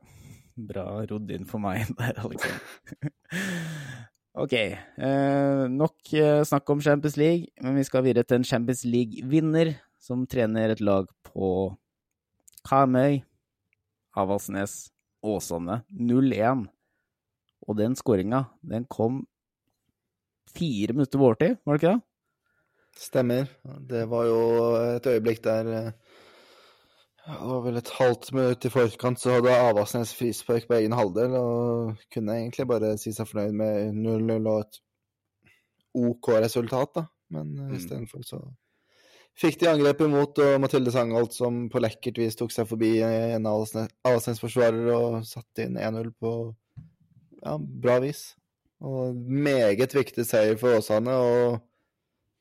[0.53, 2.62] Bra rodd inn for meg der, Alexander.
[4.43, 4.53] ok.
[4.53, 9.73] Eh, nok eh, snakk om Champions League, men vi skal videre til en Champions League-vinner
[10.03, 11.49] som trener et lag på
[12.67, 13.21] Karmøy,
[14.19, 14.91] Avaldsnes,
[15.23, 16.67] Åsane 0-1.
[17.63, 19.23] Og den skåringa, den kom
[20.53, 22.09] fire minutter på overtid, var det ikke det?
[22.99, 23.47] Stemmer.
[23.89, 24.41] Det var jo
[24.99, 26.03] et øyeblikk der eh,
[27.27, 30.95] ja, Det var vel et halvt minutt i forkant, så hadde Avaldsnes frispark på egen
[30.97, 34.81] halvdel og kunne egentlig bare si seg fornøyd med 0-0 og et
[35.93, 37.05] OK resultat, da.
[37.33, 37.71] Men mm.
[37.77, 38.41] istedenfor så
[39.39, 43.47] fikk de angrep imot, og Mathilde Sangholt som på lekkert vis tok seg forbi en
[43.49, 46.33] Avaldsnes-forsvarer og satte inn 1-0 på
[47.41, 48.33] ja, bra vis.
[48.83, 51.13] Og meget viktig seier for Åsane.
[51.13, 51.62] og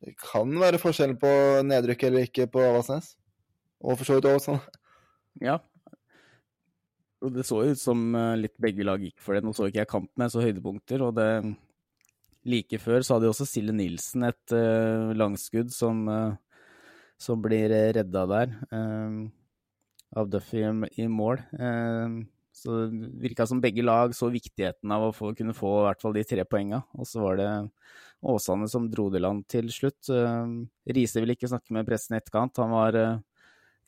[0.03, 1.31] det kan være forskjell på
[1.63, 3.15] nedrykk eller ikke på Avaldsnes.
[3.83, 4.63] Og for så vidt Åsane.
[5.43, 5.59] Ja.
[7.23, 9.45] Og det så ut som eh, litt begge lag gikk for det.
[9.47, 11.29] Nå så ikke jeg kamp med så høydepunkter, og det
[12.43, 16.35] Like før så hadde jo også Sille Nilsen et uh, langskudd som, uh,
[17.15, 19.21] som blir redda der, uh,
[20.19, 20.65] av Duffy
[20.99, 21.39] i mål.
[22.53, 26.03] så det virka som begge lag så viktigheten av å få, kunne få i hvert
[26.03, 27.49] fall de tre poenga, og så var det
[28.23, 30.11] Åsane som dro det land til slutt.
[30.85, 32.61] Riise ville ikke snakke med pressen i etterkant.
[32.61, 32.99] Han var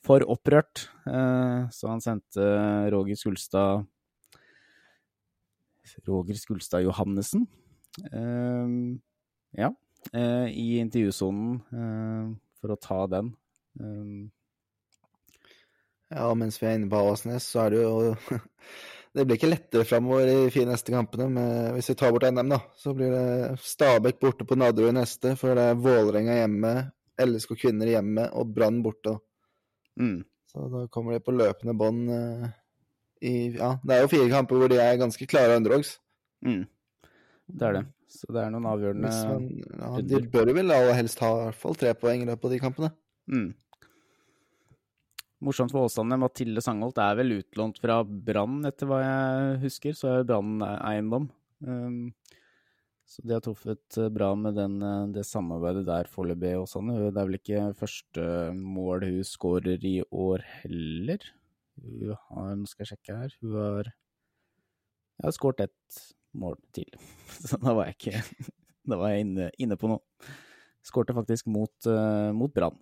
[0.05, 2.45] for opprørt, så han sendte
[2.93, 3.85] Roger Skulstad
[6.05, 7.47] Roger Skulstad Johannessen.
[9.57, 9.69] ja,
[10.13, 11.59] i intervjusonen
[12.59, 13.33] for å ta den.
[16.13, 18.13] Ja, mens vi er inne på Avaldsnes, så er det jo
[19.15, 21.29] Det blir ikke lettere framover i de neste kampene.
[21.31, 25.37] Men hvis vi tar bort NM, da, så blir det Stabæk borte på Nadderud neste.
[25.39, 26.73] For det er Vålerenga hjemme,
[27.23, 29.15] LSK kvinner hjemme og Brann borte.
[29.99, 30.21] Mm.
[30.51, 32.47] Så da kommer de på løpende bånd uh,
[33.25, 35.97] i Ja, det er jo fire kamper hvor de er ganske klare underdogs.
[36.45, 36.63] Mm.
[37.45, 37.85] Det er det.
[38.15, 41.59] Så det er noen avgjørende man, ja, De bør vel aller helst ha i hvert
[41.59, 42.91] fall tre poeng i løpet av de kampene.
[43.31, 43.49] Mm.
[45.45, 49.97] Morsomt for Åsane, Mathilde Sangholt er vel utlånt fra Brann, etter hva jeg husker.
[49.97, 51.27] Så er Brann eiendom.
[51.65, 52.13] Um,
[53.05, 54.79] så de har truffet bra med den,
[55.13, 56.89] det samarbeidet der foreløpig, sånn.
[56.89, 58.23] Det er vel ikke første
[58.57, 61.27] mål hun skårer i år heller.
[61.83, 65.99] Hun har, nå skal jeg sjekke her, hun har Jeg har skåret ett
[66.35, 66.89] mål til.
[67.47, 68.49] Så da var jeg ikke
[68.89, 70.03] Da var jeg inne, inne på noe.
[70.85, 72.75] Skårte faktisk mot, uh, mot Brann.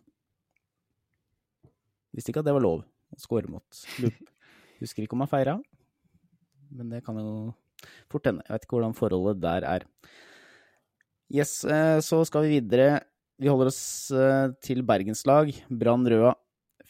[2.12, 4.18] Visste ikke at det var lov å skåre mot Lup.
[4.82, 5.54] Husker ikke om jeg feira,
[6.76, 7.54] men det kan jo
[8.12, 8.46] fort hende.
[8.48, 9.86] Jeg vet ikke hvordan forholdet der er.
[11.34, 11.62] Yes,
[12.06, 13.02] så skal vi videre.
[13.42, 14.12] Vi holder oss
[14.64, 15.54] til bergenslag.
[15.70, 16.36] Brann Røa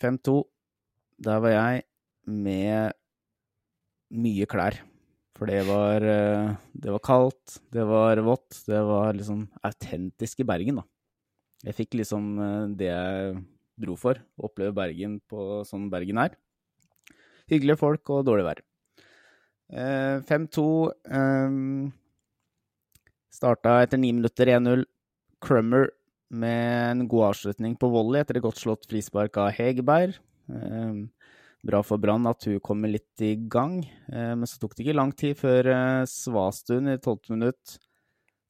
[0.02, 0.40] 5-2.
[1.24, 1.86] Der var jeg
[2.28, 2.98] med
[4.14, 4.82] mye klær.
[5.34, 6.04] For det var,
[6.78, 10.84] det var kaldt, det var vått, det var liksom autentisk i Bergen, da.
[11.66, 12.28] Jeg fikk liksom
[12.78, 13.40] det jeg
[13.82, 14.20] dro for.
[14.20, 16.36] Å oppleve Bergen på sånn Bergen er.
[17.50, 18.62] Hyggelige folk og dårlig vær.
[19.72, 20.66] Eh, 5-2
[21.20, 21.56] eh,
[23.34, 24.86] starta etter ni minutter 1-0.
[25.44, 25.90] Crummer
[26.34, 30.18] med en god avslutning på volley etter et godt slått frispark av Hegerberg.
[30.50, 31.00] Eh,
[31.64, 33.78] bra for Brann at hun kommer litt i gang,
[34.12, 35.70] men så tok det ikke lang tid før
[36.12, 37.78] Svastuen i tolvte minutt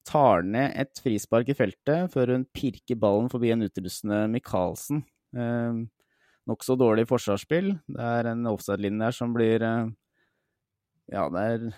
[0.04, 5.04] tar ned et frispark i feltet før hun pirker ballen forbi en utrustende Michaelsen.
[5.36, 5.84] Eh,
[6.44, 7.70] Nokså dårlig forsvarsspill.
[7.88, 9.86] Det er en offside-linje der som blir eh,
[11.12, 11.72] Ja, der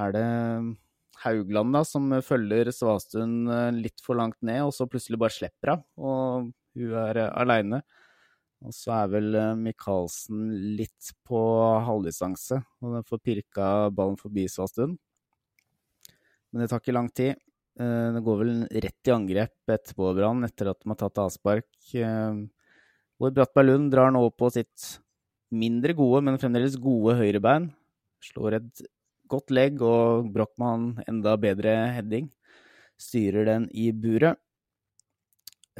[0.00, 0.26] er det
[1.22, 5.74] Haugland da, som følger Svastuen eh, litt for langt ned, og så plutselig bare slipper
[5.74, 7.82] hun, og hun er uh, aleine.
[8.62, 11.40] Og så er vel uh, Michaelsen litt på
[11.86, 14.96] halvdistanse, og den får pirka ballen forbi Svastuen.
[16.50, 17.38] Men det tar ikke lang tid.
[17.78, 21.70] Uh, det går vel rett i angrep etterpå, Brann, etter at de har tatt avspark.
[21.94, 22.48] Uh,
[23.20, 24.96] hvor Brattberg Lund drar nå på sitt
[25.52, 27.70] mindre gode, men fremdeles gode høyrebein.
[28.22, 28.82] Slår et
[29.32, 32.28] godt legg og Brochmann enda bedre heading.
[33.00, 34.38] Styrer den i buret.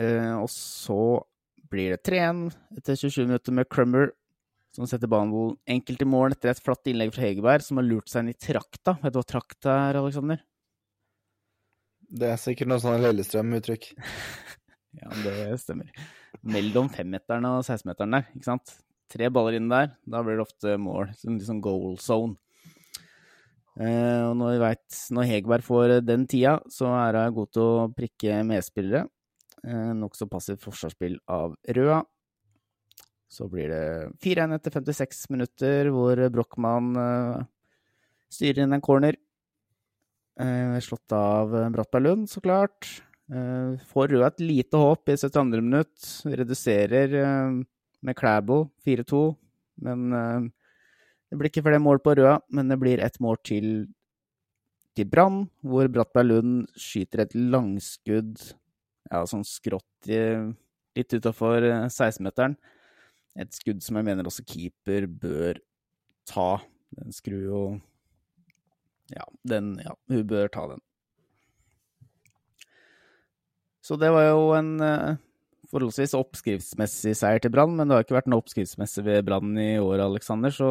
[0.00, 1.20] Eh, og så
[1.72, 2.46] blir det 3-1
[2.78, 4.10] etter 27 minutter med Crummer,
[4.72, 8.08] som setter banen enkelt i mål etter et flatt innlegg fra Hegerberg, som har lurt
[8.08, 8.96] seg inn i trakta.
[9.02, 10.40] Vet du hva trakta er, Aleksander?
[12.12, 13.90] Det er sikkert noe sånn Lillestrøm-uttrykk.
[15.00, 15.92] ja, det stemmer.
[16.44, 18.74] Mellom femmeteren og 16-meteren der, ikke sant?
[19.12, 21.10] Tre baller inn der, da blir det ofte mål.
[21.20, 22.38] Som liksom goal zone.
[23.80, 24.70] Eh, og når vi
[25.16, 29.06] når Hegerberg får den tida, så er hun god til å prikke medspillere.
[29.62, 32.02] Eh, Nokså passivt forsvarsspill av Røa.
[33.32, 33.84] Så blir det
[34.20, 37.44] 4-1 etter 56 minutter, hvor Brochmann eh,
[38.32, 39.16] styrer inn en corner.
[40.40, 42.88] Eh, slått av Brattberg Lund, så klart.
[43.32, 45.62] Eh, får Røa et lite håp i 72.
[45.64, 46.12] minutt.
[46.28, 47.62] Reduserer eh,
[48.02, 49.22] med Klæbo 4-2,
[49.86, 50.50] men eh,
[51.30, 53.68] det blir ikke flere mål på rød, men det blir ett mål til
[54.96, 58.36] til Brann, hvor Brattberg Lund skyter et langskudd,
[59.08, 60.18] ja, sånn skrått i,
[60.98, 62.58] litt utafor 16-meteren.
[63.40, 65.60] Et skudd som jeg mener også keeper bør
[66.28, 66.60] ta.
[66.98, 67.62] Den skrur jo
[69.12, 70.82] Ja, den Ja, hun bør ta den.
[73.82, 75.16] Så det var jo en uh,
[75.72, 79.74] forholdsvis oppskriftsmessig seier til Brann, men det har ikke vært noe oppskriftsmessig ved Brann i
[79.80, 80.70] år, Aleksander, så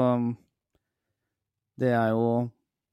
[1.82, 2.26] det er jo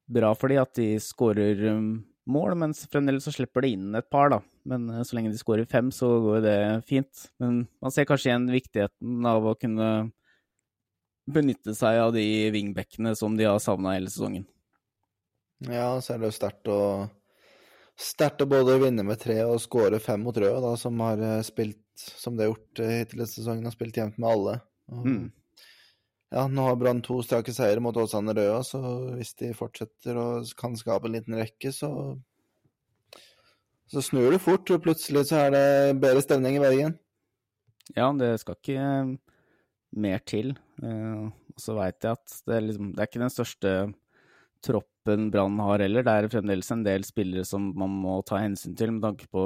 [0.09, 1.89] bra for de at de skårer um,
[2.29, 4.41] mål, men fremdeles så slipper de inn et par, da.
[4.69, 7.27] Men uh, så lenge de skårer fem, så går det fint.
[7.43, 9.91] Men man ser kanskje igjen viktigheten av å kunne
[11.29, 14.49] benytte seg av de wingbackene som de har savna hele sesongen.
[15.67, 16.81] Ja, så er det jo sterkt å
[17.99, 21.41] Sterkt å både vinne med tre og skåre fem mot Røa, da, som har uh,
[21.47, 24.61] spilt som de har gjort uh, hittil i sesongen, har spilt jevnt med alle.
[24.93, 25.27] Og, Mm.
[26.29, 28.79] Ja, nå har Brann to strake seire mot Åsane Røa, så
[29.17, 31.89] hvis de fortsetter og kan skape en liten rekke, så
[33.89, 36.99] så snur det fort, og plutselig så er det bedre stemning i Bergen.
[37.97, 39.15] Ja, det skal ikke eh,
[39.97, 40.53] mer til.
[40.85, 43.73] Eh, og så veit jeg at det er, liksom, det er ikke den største
[44.61, 44.98] troppen
[45.33, 46.05] Brann har heller.
[46.05, 49.45] Det er fremdeles en del spillere som man må ta hensyn til med tanke på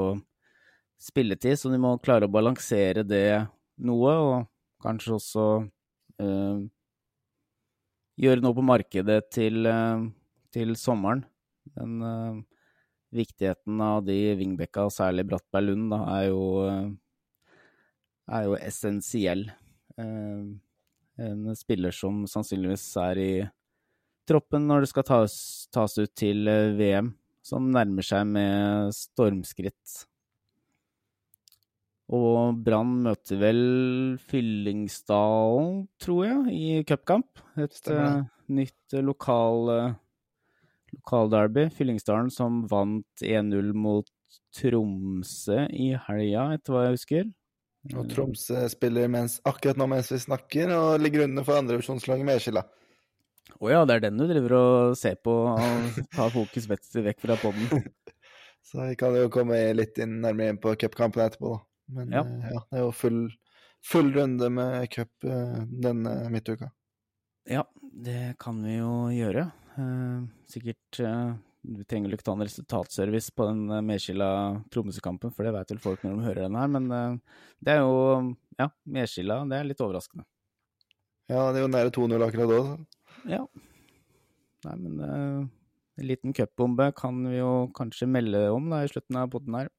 [1.03, 3.43] spilletid, så de må klare å balansere det
[3.83, 4.35] noe, og
[4.83, 5.47] kanskje også
[6.23, 6.65] øh,
[8.23, 10.09] gjøre noe på markedet til, øh,
[10.55, 11.25] til sommeren.
[11.77, 12.43] Men øh,
[13.19, 16.45] viktigheten av de wingbacka, særlig Brattberg Lund, da, er jo,
[18.33, 19.49] er jo essensiell.
[20.01, 23.33] En spiller som sannsynligvis er i
[24.29, 25.35] troppen når det skal tas,
[25.75, 27.13] tas ut til eh, VM,
[27.45, 29.99] som nærmer seg med stormskritt.
[32.13, 33.63] Og Brann møter vel
[34.29, 37.41] Fyllingsdalen, tror jeg, i cupkamp.
[37.57, 38.21] Et uh,
[38.53, 40.01] nytt eh, lokal, derby
[40.93, 41.69] lokalderby.
[41.73, 44.09] Fyllingsdalen som vant 1-0 mot
[44.53, 47.31] Tromsø i helga, etter hva jeg husker.
[47.97, 52.67] Og Tromsø spiller mens, akkurat nå mens vi snakker, og ligger under for andrevisjonslaget Medskilla.
[53.63, 57.23] Å ja, det er den du driver og ser på og tar fokus vekk vekk
[57.25, 57.69] fra podden.
[58.67, 61.63] Så vi kan jo komme litt inn, nærmere inn på cupkampen etterpå, da.
[61.99, 62.23] Men Ja.
[62.23, 63.19] eh, ja, det er jo full,
[63.85, 66.71] full runde med cup eh, denne midtuka.
[67.51, 69.49] Ja, det kan vi jo gjøre.
[69.77, 71.03] Eh, sikkert
[71.63, 74.31] Vi trenger vel ikke ta en resultatservice på den Medskilla
[74.75, 76.89] Tromsø-kampen, for det vet vel folk når de hører den her, men
[77.63, 80.25] det er jo Ja, Medskilla, det er litt overraskende.
[81.31, 82.63] Ja, det er jo nære 2-0 akkurat da.
[83.29, 83.45] Ja.
[84.67, 85.45] Nei, men uh,
[85.99, 89.71] en liten cupbombe kan vi jo kanskje melde om da i slutten av podden her.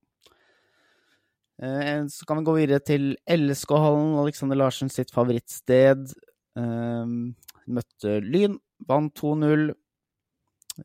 [1.61, 6.11] Uh, så kan vi gå videre til LSK-hallen, Alexander Larsen sitt favorittsted.
[6.59, 7.31] Uh,
[7.67, 9.71] møtte Lyn, vant 2-0.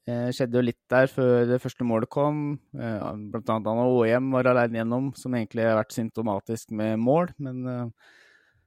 [0.04, 2.58] Eh, skjedde jo litt der før det første målet kom.
[2.76, 7.88] Blant annet Anna Åhjem var alene gjennom, som egentlig har vært symptomatisk med mål, men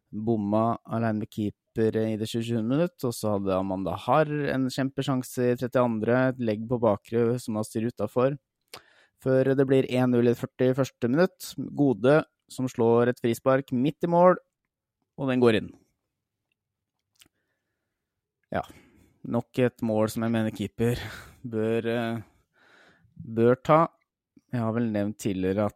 [0.09, 2.61] bomma alene med keeper i det 27.
[2.63, 2.97] minutt.
[3.03, 7.67] Og så hadde Amanda Harr en kjempesjanse i 32., et legg på bakre som har
[7.67, 8.37] styr utafor.
[9.21, 11.09] før det blir 1-0 i 41.
[11.09, 11.53] minutt.
[11.77, 14.35] Gode som slår et frispark midt i mål,
[15.17, 15.69] og den går inn.
[18.51, 18.63] Ja,
[19.23, 20.99] nok et mål som jeg mener keeper
[21.43, 22.21] bør, eh,
[23.15, 23.87] bør ta.
[24.51, 25.75] Jeg har vel nevnt tidligere at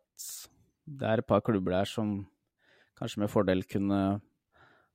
[0.85, 2.27] det er et par klubber der som
[2.99, 4.21] kanskje med fordel kunne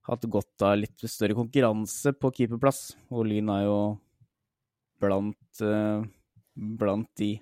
[0.08, 3.78] hatt godt av litt større konkurranse på keeperplass, og Lyn er jo
[5.00, 6.02] blant, uh,
[6.54, 7.34] blant de.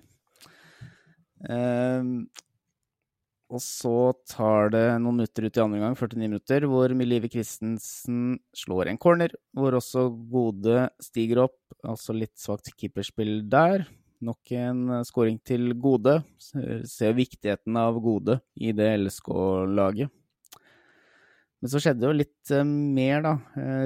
[1.39, 2.27] Uh,
[3.49, 8.37] og så tar det noen minutter ut i andre gang, 49 minutter, hvor Milive Christensen
[8.53, 11.57] slår en corner, hvor også Gode stiger opp.
[11.81, 13.87] Altså litt svakt keeperspill der.
[14.21, 16.19] Nok en scoring til Gode.
[16.37, 20.13] Ser viktigheten av Gode i det LSK-laget.
[21.59, 23.33] Men så skjedde jo litt uh, mer, da.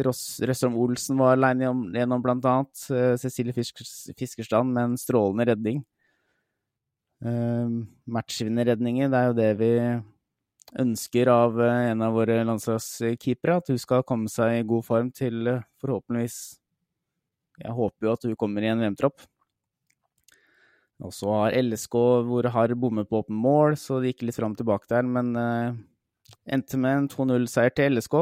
[0.05, 2.85] Ross Røsstrøm Olsen var aleine gjennom blant annet.
[2.85, 5.81] Uh, Cecilie Fiskerstrand med en strålende redning.
[7.23, 7.81] Uh,
[8.13, 9.71] Matchvinnerredninger, det er jo det vi
[10.83, 13.57] ønsker av en av våre landslagskeepere.
[13.57, 15.49] At hun skal komme seg i god form til
[15.81, 16.37] forhåpentligvis
[17.61, 19.25] Jeg håper jo at hun kommer i en VM-tropp.
[21.03, 21.97] Og så har LSK
[22.29, 25.05] hvor har bommet på åpen mål, så det gikk litt fram og tilbake der.
[25.05, 25.33] Men
[26.45, 28.15] endte med en 2-0-seier til LSK.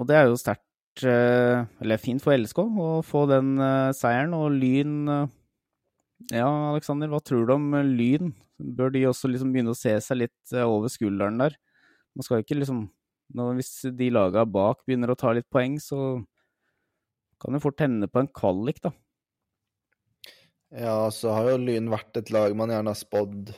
[0.00, 3.56] Og det er jo sterkt, eller fint for LSK å få den
[3.96, 4.34] seieren.
[4.36, 5.08] Og Lyn
[6.30, 8.34] Ja, Aleksander, hva tror du om Lyn?
[8.60, 11.54] Bør de også liksom begynne å se seg litt over skulderen der?
[12.12, 12.82] Man skal jo ikke liksom
[13.56, 16.18] Hvis de laga bak begynner å ta litt poeng, så
[17.40, 18.90] kan det fort hende på en kvalik, da.
[20.74, 23.54] Ja, så har jo Lyn vært et lag man gjerne har spådd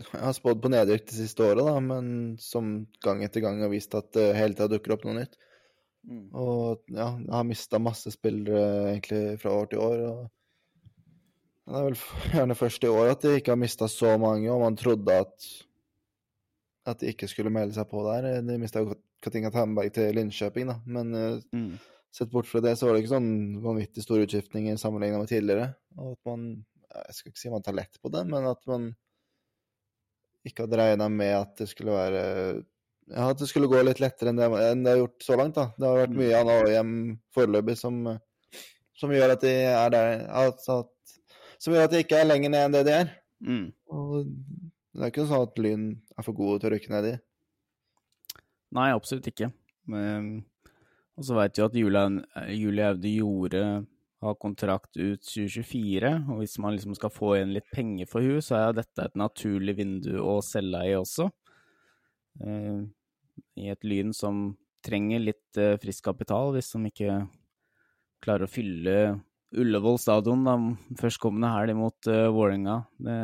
[0.00, 2.06] jeg har spådd på nedrykk det siste året, da, men
[2.42, 5.36] som gang etter gang har vist at det hele tida dukker opp noe nytt.
[6.04, 6.24] Mm.
[6.36, 10.02] Og ja, jeg har mista masse spillere egentlig fra år til år.
[10.08, 10.24] og
[11.64, 12.00] Det er vel
[12.34, 15.48] gjerne først i år at de ikke har mista så mange, og man trodde at
[16.84, 18.42] at de ikke skulle melde seg på der.
[18.44, 18.92] De mista jo
[19.24, 21.14] Katinga Tandberg til Linköping, da, men
[21.48, 21.70] mm.
[22.12, 23.30] sett bort fra det, så var det ikke sånn
[23.64, 25.70] vanvittig store utskiftninger sammenligna med tidligere.
[25.96, 26.46] Og at man
[26.94, 28.90] Jeg skal ikke si man tar lett på det, men at man
[30.44, 32.24] ikke hadde regna med at det skulle være
[33.10, 35.58] ja, at det skulle gå litt lettere enn det, enn det har gjort så langt.
[35.58, 35.66] da.
[35.76, 36.94] Det har vært mye av Åhjem
[37.36, 37.98] foreløpig som,
[38.96, 40.90] som, gjør at de er der altså at,
[41.60, 43.12] Som gjør at de ikke er lenger ned enn det de er.
[43.44, 43.66] Mm.
[43.92, 47.14] Og det er ikke sånn at Lyn er for gode til å rykke ned i.
[48.74, 49.50] Nei, absolutt ikke.
[49.90, 50.30] Men,
[51.14, 53.64] og så veit vi at Julie Aude gjorde
[54.24, 58.42] har kontrakt ut 2024, og hvis man liksom skal få igjen litt penger for henne,
[58.44, 61.28] så er dette et naturlig vindu å selge i også.
[62.42, 62.82] Uh,
[63.60, 64.48] I et Lyn som
[64.84, 67.20] trenger litt uh, frisk kapital, hvis de ikke
[68.24, 68.98] klarer å fylle
[69.54, 70.56] Ullevål stadion da,
[70.98, 72.80] førstkommende helg mot uh, Vålerenga.
[73.06, 73.18] Det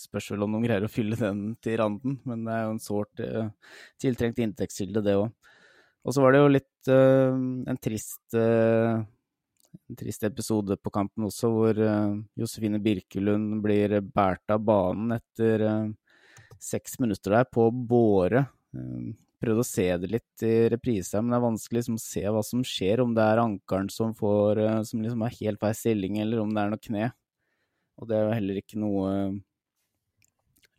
[0.00, 2.82] spørs vel om de greier å fylle den til randen, men det er jo en
[2.82, 5.28] sårt uh, tiltrengt inntektskilde, det òg.
[6.00, 7.38] Og så var det jo litt uh,
[7.70, 8.98] en trist uh,
[9.90, 15.64] en trist episode på kampen også, hvor uh, Josefine Birkelund blir båret av banen etter
[15.66, 16.14] uh,
[16.60, 18.44] seks minutter der på båre.
[18.76, 22.24] Uh, prøvde å se det litt i reprise, men det er vanskelig liksom, å se
[22.26, 23.02] hva som skjer.
[23.02, 26.62] Om det er ankelen som, får, som liksom er helt feil stilling, eller om det
[26.62, 27.12] er noe kne.
[28.00, 29.14] Og det er jo heller ikke noe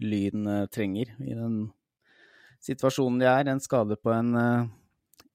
[0.01, 1.57] Lyn trenger i den
[2.61, 3.49] situasjonen de er.
[3.49, 4.31] En skade på en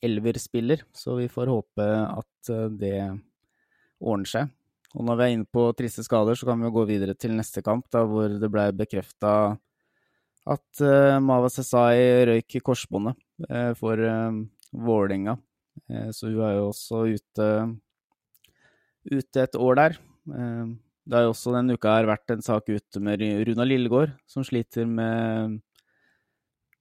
[0.07, 2.97] elverspiller, så vi får håpe at det
[4.01, 4.53] ordner seg.
[4.97, 7.35] Og når vi er inne på triste skader, så kan vi jo gå videre til
[7.37, 9.33] neste kamp, da, hvor det ble bekrefta
[10.47, 13.19] at uh, Mava Sesai røyk i korsbåndet
[13.51, 14.39] uh, for uh,
[14.73, 15.37] Vålerenga.
[15.91, 17.49] Uh, så hun er jo også ute,
[19.11, 19.99] ute et år der.
[20.27, 24.47] det har jo også denne uka her vært en sak ute med Runa Lillegård, som
[24.47, 25.61] sliter med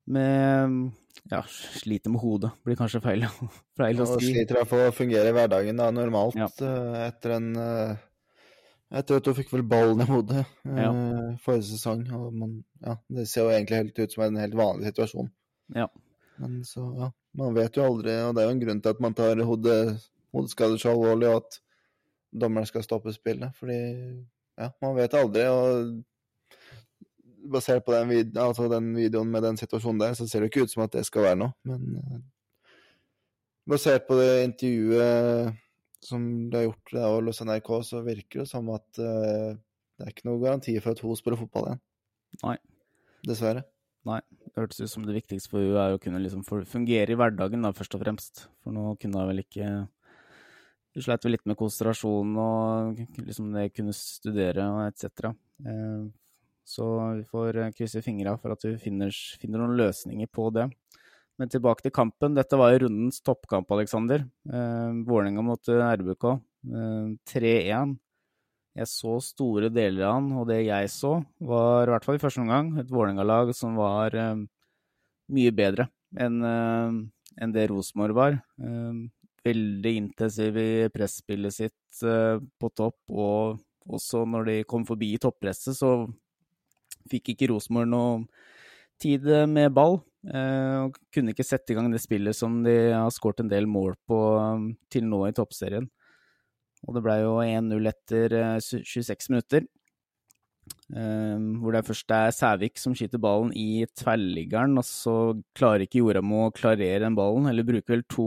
[0.06, 0.92] med
[1.32, 3.26] ja, sliter med hodet, blir kanskje feil,
[3.80, 4.32] feil å si.
[4.32, 6.50] Sliter med å fungere i hverdagen da, normalt ja.
[6.62, 8.04] Eh, etter en uh,
[8.96, 10.90] Etter at hun fikk vel ballen i hodet uh, ja.
[11.42, 12.04] forrige sesong.
[12.16, 12.52] Og man,
[12.86, 15.32] ja, det ser jo egentlig helt ut som en helt vanlig situasjon.
[15.76, 15.88] Ja.
[16.38, 17.10] Men så, ja.
[17.36, 19.80] Man vet jo aldri, og det er jo en grunn til at man tar hodet,
[20.38, 21.58] hodeskader så alvorlig, og at
[22.46, 23.58] dommeren skal stoppe spillet.
[23.58, 23.80] Fordi
[24.62, 25.50] ja, man vet aldri.
[25.50, 25.98] og
[27.52, 30.66] basert på den, vid altså den, videoen med den situasjonen der, så ser det ikke
[30.66, 31.54] ut som at det skal være noe.
[31.68, 32.72] Men uh,
[33.70, 35.62] basert på det intervjuet
[36.06, 39.56] som det har gjort av hos NRK, så virker det som at uh,
[39.96, 41.84] det er ikke noe garanti for at hun spiller fotball igjen.
[42.44, 42.58] Nei.
[43.26, 43.66] Dessverre.
[44.06, 44.20] Nei.
[44.44, 47.64] Det hørtes ut som det viktigste for henne er å kunne liksom fungere i hverdagen,
[47.66, 48.46] da, først og fremst.
[48.64, 49.70] For nå kunne hun vel ikke
[51.04, 55.32] sleit vel litt med konsentrasjon og liksom det kunne studere og etc.
[55.68, 56.06] Eh,
[56.66, 56.86] så
[57.20, 60.66] vi får eh, krysse fingra for at vi finner, finner, noen løsninger på det.
[61.40, 62.36] Men tilbake til kampen.
[62.38, 64.26] Dette var jo rundens toppkamp, Aleksander.
[64.50, 66.26] Eh, Vålerenga mot RBK.
[66.66, 67.96] Eh, 3-1.
[68.76, 72.24] Jeg så store deler av han, og det jeg så, var i hvert fall i
[72.24, 74.42] første omgang et Vålerenga-lag som var eh,
[75.32, 75.88] mye bedre
[76.20, 76.98] enn eh,
[77.46, 78.36] en det Rosenborg var.
[78.60, 79.06] Eh,
[79.46, 85.92] veldig intensiv i presspillet sitt på topp, og også når de kom forbi toppresset, så
[87.12, 88.20] fikk ikke Rosenborg noe
[89.02, 90.00] tid med ball.
[90.26, 93.68] Uh, og kunne ikke sette i gang det spillet som de har skåret en del
[93.70, 95.86] mål på um, til nå i toppserien.
[96.86, 99.68] Og det ble jo 1-0 etter uh, 26 minutter.
[101.62, 105.14] hvor det først er Sævik som skyter ballen i tverrliggeren, og så
[105.54, 108.26] klarer ikke Joramo å klarere den ballen, eller bruker vel to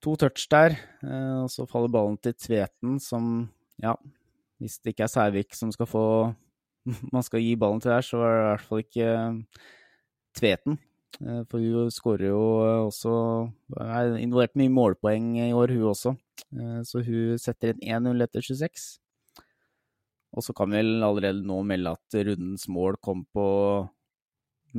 [0.00, 3.94] to touch der, eh, og så faller ballen til Tveten, som Ja,
[4.60, 6.34] hvis det ikke er Sævik som skal få
[7.14, 9.68] Man skal gi ballen til her, så er det i hvert fall ikke eh,
[10.38, 10.78] Tveten.
[11.20, 12.42] Eh, for hun skårer jo
[12.86, 13.12] også
[13.82, 16.14] Er involvert mye målpoeng i år, hun også.
[16.86, 18.86] Så hun setter inn 1-0 etter 26.
[20.34, 23.44] Og så kan vi vel allerede nå melde at rundens mål kom på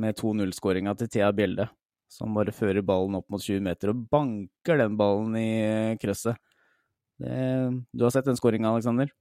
[0.00, 1.68] med 2-0-skåringa til Thea Bjelde
[2.12, 6.36] som bare fører ballen opp mot 20 meter og banker den ballen i krøsset.
[7.22, 9.12] Du har sett den skåringa, Aleksander?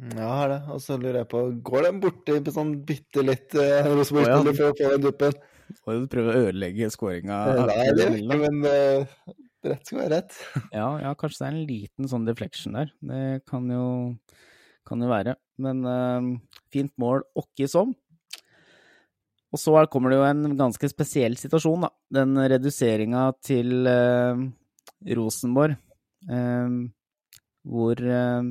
[0.00, 0.58] Ja, jeg har det.
[0.72, 4.70] Og så lurer jeg på, går den borti på sånn bitte litt eh, Rosenborg-spiller for
[4.70, 5.38] å få den duppen?
[5.84, 7.40] Og du prøver å ødelegge skåringa.
[7.68, 9.34] Nei, det er ikke, men uh,
[9.68, 10.38] rett skal være rett.
[10.80, 12.94] ja, ja, kanskje det er en liten sånn deflection der.
[13.12, 13.84] Det kan jo,
[14.88, 15.36] kan jo være.
[15.60, 16.30] Men uh,
[16.72, 17.92] fint mål åkke som.
[19.50, 21.90] Og så kommer det jo en ganske spesiell situasjon, da.
[22.20, 24.42] Den reduseringa til eh,
[25.18, 25.74] Rosenborg,
[26.30, 26.76] eh,
[27.66, 28.50] hvor eh,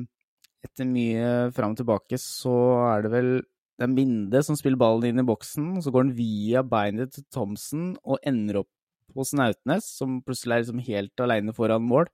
[0.64, 2.54] etter mye fram og tilbake så
[2.90, 3.32] er det vel
[3.80, 7.24] det er Minde som spiller ballen inn i boksen, så går den via beinet til
[7.32, 8.68] Thomsen og ender opp
[9.16, 12.10] hos Nautnes, som plutselig er liksom helt aleine foran mål,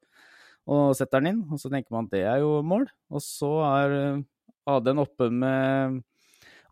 [0.70, 1.40] og setter den inn.
[1.50, 4.22] Og så tenker man at det er jo mål, og så er eh,
[4.70, 6.04] Aden oppe med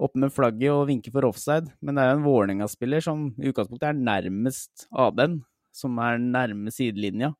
[0.02, 1.70] oppe med flagget og vinker for offside.
[1.82, 5.40] Men det er jo en Vålerenga-spiller som i utgangspunktet er nærmest Aden,
[5.74, 7.34] som er nærme sidelinja.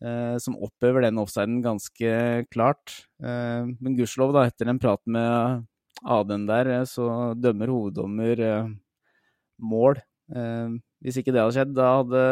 [0.00, 2.12] Eh, som oppøver den offsiden ganske
[2.48, 2.94] klart.
[3.20, 5.66] Eh, men gudskjelov, da, etter en prat med
[6.08, 8.70] Aden der, eh, så dømmer hoveddommer eh,
[9.60, 10.00] mål.
[10.32, 12.22] Eh, hvis ikke det hadde skjedd, da hadde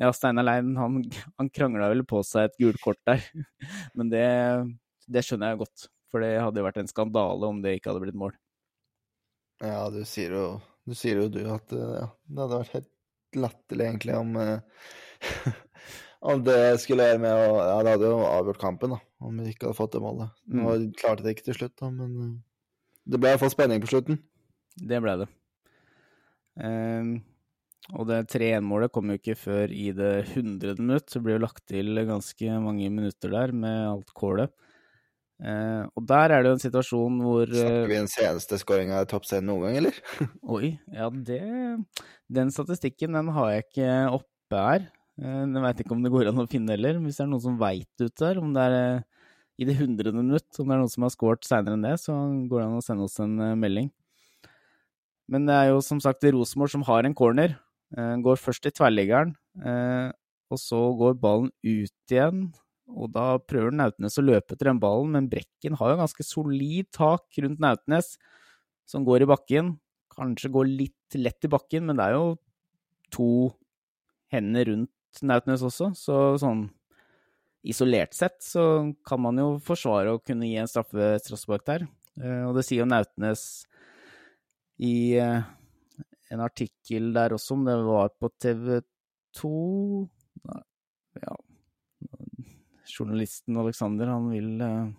[0.00, 1.02] ja, Steinar Lein han,
[1.38, 3.22] han krangla vel på seg et gult kort der.
[3.98, 4.26] Men det,
[5.06, 5.86] det skjønner jeg godt.
[6.10, 8.34] For det hadde jo vært en skandale om det ikke hadde blitt mål.
[9.62, 10.46] Ja, du sier jo
[10.84, 12.90] du, sier jo, du at ja, det hadde vært helt
[13.38, 14.34] latterlig, egentlig, om,
[16.24, 19.52] om det skulle være med å Ja, det hadde jo avgjort kampen, da, om vi
[19.52, 20.32] ikke hadde fått det målet.
[20.48, 20.90] Nå mm.
[20.98, 22.34] klarte det ikke til slutt, da, men eh,
[23.12, 24.20] det ble iallfall spenning på slutten.
[24.80, 25.28] Det ble det.
[26.54, 27.16] Um,
[27.92, 31.10] og det 3-1-målet kom jo ikke før i det hundrede minutt.
[31.12, 34.54] Det ble jo lagt til ganske mange minutter der med alt kålet.
[35.44, 39.02] Uh, og der er det jo en situasjon hvor uh, Snakker vi den seneste skåringa
[39.02, 39.96] i toppserien noen gang, eller?
[40.56, 41.40] oi, ja det
[42.32, 44.86] Den statistikken den har jeg ikke oppe her.
[45.20, 46.98] Uh, jeg veit ikke om det går an å finne heller.
[47.02, 48.78] Hvis det er noen som veit ut der, om det er
[49.54, 52.16] i det hundrede minutt, om det er noen som har scoret seinere enn det, så
[52.50, 53.92] går det an å sende oss en melding.
[55.30, 57.54] Men det er jo som sagt Rosenborg som har en corner.
[57.94, 59.30] går først i tverrliggeren,
[60.50, 62.48] og så går ballen ut igjen
[62.90, 66.90] og da prøver Nautnes å løpe etter den ballen, men Brekken har jo ganske solid
[66.94, 68.14] tak rundt Nautnes,
[68.88, 69.74] som går i bakken.
[70.14, 72.34] Kanskje går litt lett i bakken, men det er jo
[73.14, 73.30] to
[74.34, 74.92] hender rundt
[75.22, 76.66] Nautnes også, så sånn
[77.64, 78.64] isolert sett så
[79.06, 81.86] kan man jo forsvare å kunne gi en straffe straffespark der.
[82.20, 83.64] Eh, og det sier jo Nautnes
[84.84, 85.46] i eh,
[86.34, 88.82] en artikkel der også, om det var på TV
[89.38, 89.54] 2
[91.22, 91.34] Ja,
[92.90, 94.90] journalisten Alexander han vil uh,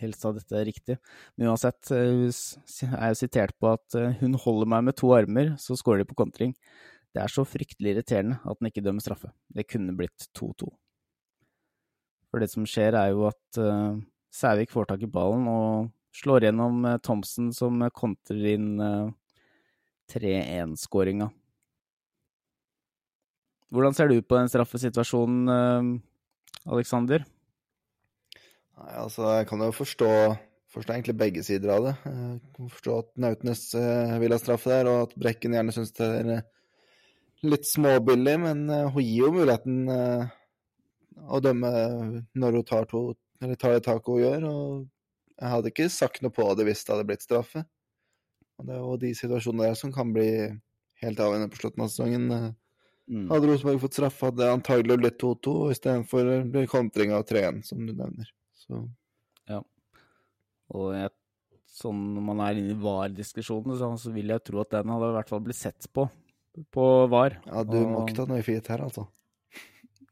[0.00, 0.98] helst ha dette riktig.
[1.36, 5.76] Men uansett jeg er jo sitert på at hun holder meg med to armer, så
[5.78, 6.52] scorer de på kontring.
[7.16, 9.30] Det er så fryktelig irriterende at den ikke dømmer straffe.
[9.48, 10.68] Det kunne blitt 2-2.
[12.28, 13.96] For det som skjer, er jo at uh,
[14.36, 19.08] Sævik får tak i ballen og slår gjennom uh, Thomsen, som kontrer inn uh,
[20.12, 21.30] 3-1-skåringa.
[23.72, 25.96] Hvordan ser du på den straffesituasjonen,
[26.70, 27.24] Aleksander?
[28.76, 30.10] Nei, altså, jeg kan jo forstå,
[30.74, 31.94] forstå egentlig begge sider av det.
[32.04, 35.94] Jeg kan forstå at Nautnes eh, vil ha straffe der, og at Brekken gjerne syns
[35.96, 36.44] det er eh,
[37.50, 39.88] litt småbillig, men eh, hun gir jo muligheten
[41.26, 41.70] å dømme
[42.36, 43.08] når hun tar, to,
[43.42, 44.46] eller tar det taket hun gjør.
[44.50, 47.64] Og jeg hadde ikke sagt noe på det hvis det hadde blitt straffe.
[48.56, 50.28] Og det er jo de situasjonene der som kan bli
[51.02, 52.28] helt avgjørende på slutten av sesongen.
[53.06, 53.26] Mm.
[53.30, 56.30] Hadde Rosenborg fått straffe, hadde det antagelig blitt 2-2 istedenfor
[56.72, 58.30] kontring av 3-1, som du nevner.
[58.56, 58.82] Så
[60.74, 61.12] Og jeg,
[61.70, 65.18] sånn når man er inne i VAR-diskusjonen, så vil jeg tro at den hadde i
[65.20, 66.08] hvert fall blitt sett på
[66.74, 67.38] på VAR.
[67.46, 69.06] ja, du må ikke ta noe fint her, altså.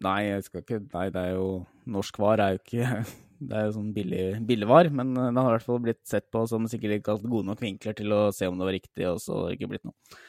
[0.05, 1.47] Nei, jeg skal ikke Nei, det er jo
[1.95, 3.05] Norsk VAR er jo ikke
[3.45, 6.27] Det er jo sånn billig, billig VAR, men det har i hvert fall blitt sett
[6.33, 9.05] på som sikkert ikke hatt gode nok vinkler til å se om det var riktig,
[9.11, 10.21] og så har det ikke blitt noe.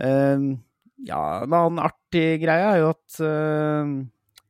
[0.00, 0.56] Uh,
[1.06, 3.92] ja, en annen artig greie er jo at uh,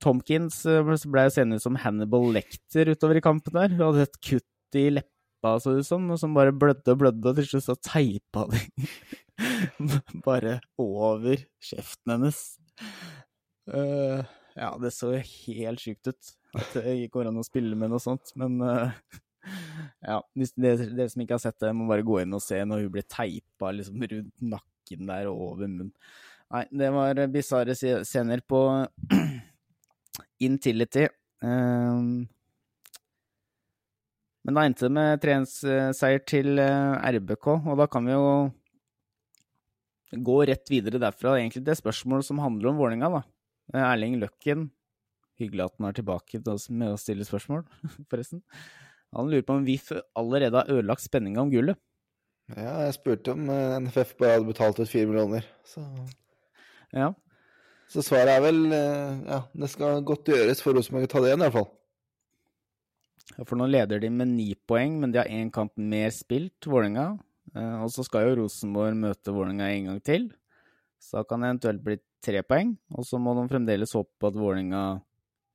[0.01, 3.75] Tomkins ble senere ut som Hannibal Lecter utover i kampen der.
[3.75, 7.03] Hun hadde et kutt i leppa, så det ut som, og som bare blødde og
[7.03, 8.63] blødde, og til slutt så teipa de
[10.27, 12.41] bare over kjeften hennes.
[13.67, 14.25] Uh,
[14.57, 16.35] ja, det så helt sjukt ut.
[16.57, 18.33] At det går an å spille med noe sånt.
[18.41, 18.93] Men uh,
[20.07, 22.63] ja, hvis dere, dere som ikke har sett det, må bare gå inn og se
[22.65, 25.93] når hun blir teipa liksom, rundt nakken der og over munnen.
[26.55, 28.63] Nei, det var bisarre scener på
[30.47, 31.09] Intility.
[31.43, 32.29] Um,
[34.47, 38.29] men da endte det med 3-1-seier til RBK, og da kan vi jo
[40.13, 41.37] gå rett videre derfra.
[41.39, 43.23] Egentlig det spørsmålet som handler om Vålerenga, da.
[43.75, 44.69] Eh, Erling Løkken,
[45.41, 46.41] hyggelig at han er tilbake
[46.71, 47.65] med å stille spørsmål,
[48.11, 48.43] forresten.
[49.17, 51.79] Han lurer på om VIF allerede har ødelagt spenninga om gullet.
[52.55, 55.83] Ja, jeg spurte om eh, NFF bare hadde betalt ut fire millioner, så
[56.95, 57.13] Ja.
[57.87, 61.29] Så svaret er vel eh, ja, det skal godt gjøres for Rosenborg å ta det
[61.31, 61.69] igjen, i hvert fall.
[63.37, 66.67] Ja, For nå leder de med ni poeng, men de har én kamp mer spilt,
[66.67, 67.13] Vålerenga.
[67.55, 70.31] Eh, Og så skal jo Rosenborg møte Vålerenga en gang til.
[70.99, 72.77] Så da kan det eventuelt bli tre poeng.
[72.97, 74.83] Og så må de fremdeles håpe på at Vålerenga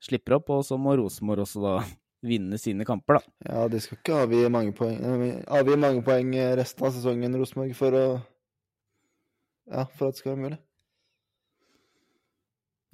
[0.02, 1.74] slipper opp, og så må Rosenborg også da
[2.32, 3.22] vinne sine kamper, da.
[3.50, 7.36] Ja, de skal ikke avgi mange poeng, eh, avgi mange poeng eh, resten av sesongen,
[7.38, 8.06] Rosenborg, for å
[9.72, 10.58] Ja, for at det skal være mulig.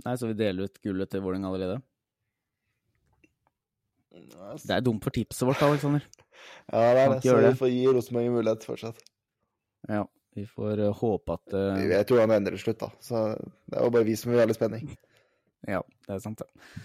[0.05, 1.79] Nei, så vi deler ut gullet til Vålerenga allerede.
[4.67, 6.05] Det er dumt for tipset vårt, Aleksander.
[6.71, 7.21] Ja, det er det.
[7.25, 9.01] Så vi får gi Rosenborg en mulighet fortsatt.
[9.87, 10.03] Ja,
[10.35, 12.91] vi får eh, håpe at eh, Jeg tror han endrer slutt, da.
[13.03, 14.89] Så det er jo bare vi som vil ha litt spenning.
[15.67, 16.83] Ja, det er sant, det.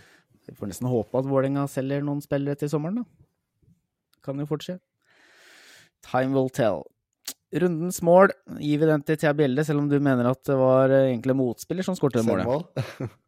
[0.49, 3.75] Vi får nesten håpe at Vålerenga selger noen spillere til sommeren, da.
[4.25, 4.79] Kan jo fort skje.
[6.09, 6.81] Time will tell.
[7.53, 8.33] Rundens mål,
[8.65, 11.37] gir vi den til Thea Bjelle, selv om du mener at det var eh, egentlig
[11.37, 12.81] motspiller som skåret det målet?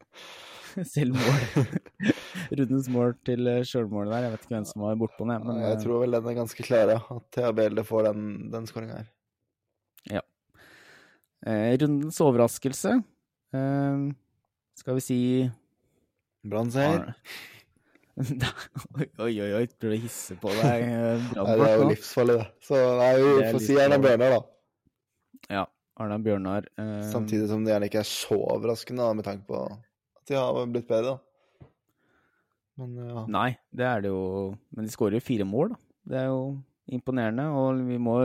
[0.95, 1.41] Selvmål.
[1.55, 1.81] Selvmål.
[2.59, 4.25] Rundens mål til eh, sjølmålet der.
[4.27, 6.37] Jeg vet ikke hvem som var bortpå den, men Jeg eh, tror vel den er
[6.41, 7.01] ganske klar, ja.
[7.15, 9.11] At Thea Bjelde får den, den skåringa her.
[11.47, 12.95] eh, rundens overraskelse
[13.53, 14.05] eh,
[14.81, 15.19] Skal vi si
[16.45, 17.15] Brannseier.
[18.95, 20.85] Oi, oi, oi, oi, prøver å hisse på deg.
[20.87, 22.47] eh, Nei, det er jo livsfarlig, det.
[22.63, 23.99] Så nei, vi får si Erna.
[24.05, 24.43] Bjørnar, da.
[25.51, 25.65] Ja.
[25.99, 26.69] Arna Bjørnar.
[26.79, 29.65] eh, Samtidig som det gjerne ikke er så overraskende, da, med tanke på
[30.29, 31.69] de har blitt bedre, da.
[32.81, 33.25] Men ja.
[33.31, 34.23] Nei, det er det jo.
[34.75, 35.81] Men de skårer jo fire mål, da.
[36.11, 36.41] Det er jo
[36.93, 37.47] imponerende.
[37.55, 38.19] Og vi må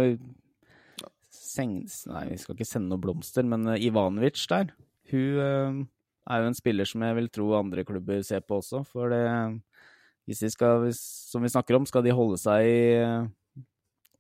[1.34, 1.80] seng...
[2.10, 4.74] Nei, vi skal ikke sende noen blomster, men eh, Ivanovic der,
[5.12, 5.80] hun eh,
[6.30, 8.84] er jo en spiller som jeg vil tro andre klubber ser på også.
[8.88, 9.24] For det
[10.30, 13.64] Hvis de skal, som vi snakker om, skal de holde seg i eh,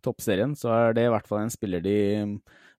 [0.06, 1.98] toppserien, så er det i hvert fall en spiller de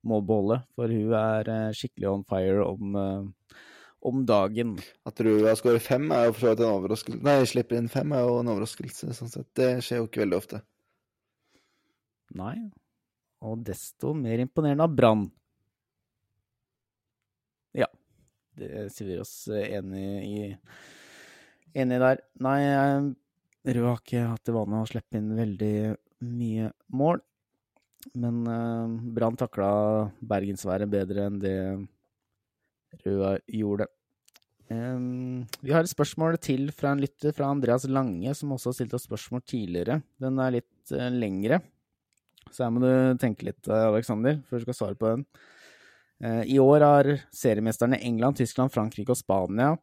[0.07, 0.61] må beholde.
[0.74, 3.59] For hun er eh, skikkelig on fire om, eh,
[4.03, 4.76] om dagen.
[5.07, 7.22] At Rua skårer fem, er jo for så vidt en overraskelse.
[7.26, 9.48] Nei, slipper inn fem, er jo en overraskelse, sånn sett.
[9.59, 10.62] Det skjer jo ikke veldig ofte.
[12.38, 12.55] Nei.
[13.44, 15.26] Og desto mer imponerende av Brann.
[17.76, 17.88] Ja.
[18.59, 20.44] Det sier vi oss enig i.
[21.80, 22.22] Enig der.
[22.42, 23.16] Nei, jeg-
[23.61, 27.20] Rød har ikke hatt det vane å slippe inn veldig mye mål.
[28.16, 31.57] Men uh, Brann takla bergensværet bedre enn det
[33.05, 33.88] Rød gjorde.
[34.70, 38.78] Um, vi har et spørsmål til fra en lytter, fra Andreas Lange, som også har
[38.78, 40.01] stilt oss spørsmål tidligere.
[40.22, 41.61] Den er litt uh, lengre.
[42.51, 45.28] Så her må du tenke litt, Aleksander, Alexander, før du skal svare på den.
[46.22, 49.76] Uh, I år har seriemesterne England, Tyskland, Frankrike og Spania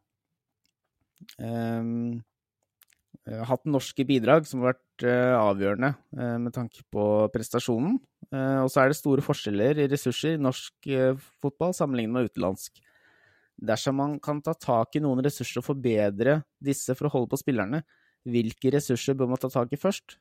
[1.38, 2.18] um,
[3.28, 7.04] eh, hatt norske bidrag som har vært eh, avgjørende eh, med tanke på
[7.34, 7.98] prestasjonen.
[8.32, 12.30] Eh, og så er det store forskjeller i ressurser i norsk eh, fotball sammenlignet med
[12.30, 12.82] utenlandsk.
[13.58, 17.40] Dersom man kan ta tak i noen ressurser og forbedre disse for å holde på
[17.40, 17.82] spillerne,
[18.28, 20.18] hvilke ressurser bør man ta tak i først?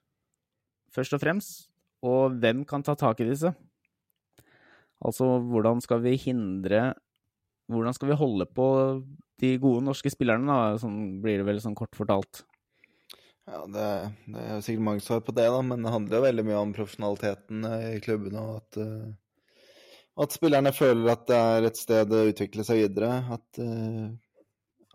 [0.93, 1.67] Først og fremst,
[2.05, 3.51] og hvem kan ta tak i disse?
[5.05, 6.95] Altså, hvordan skal vi hindre
[7.67, 8.67] hvordan skal vi holde på
[9.41, 10.77] de gode norske spillerne, da?
[10.81, 12.45] Sånn blir det vel sånn kort fortalt.
[13.47, 13.87] Ja, det,
[14.27, 16.61] det er jo sikkert mange svar på det, da, men det handler jo veldig mye
[16.63, 18.43] om profesjonaliteten eh, i klubbene.
[18.43, 19.11] Og at, uh,
[20.23, 23.19] at spillerne føler at det er et sted å utvikle seg videre.
[23.37, 24.07] At, uh,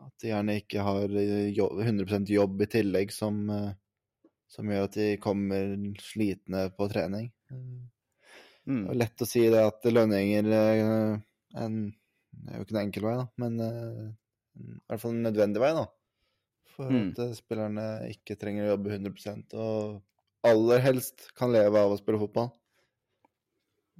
[0.02, 1.16] at de gjerne ikke har
[1.54, 7.30] jobb, 100% jobb i tillegg som, uh, som, gjør at de kommer slitne på trening.
[7.52, 8.84] Mm.
[8.86, 10.84] Det er lett å si det at lønninger er
[11.58, 11.80] en,
[12.32, 15.72] Det er jo ikke en enkel vei, da, men i hvert fall en nødvendig vei,
[15.76, 15.88] da
[16.76, 17.12] for mm.
[17.12, 21.98] at eh, spillerne ikke trenger å jobbe 100 og aller helst kan leve av å
[22.00, 22.50] spille fotball.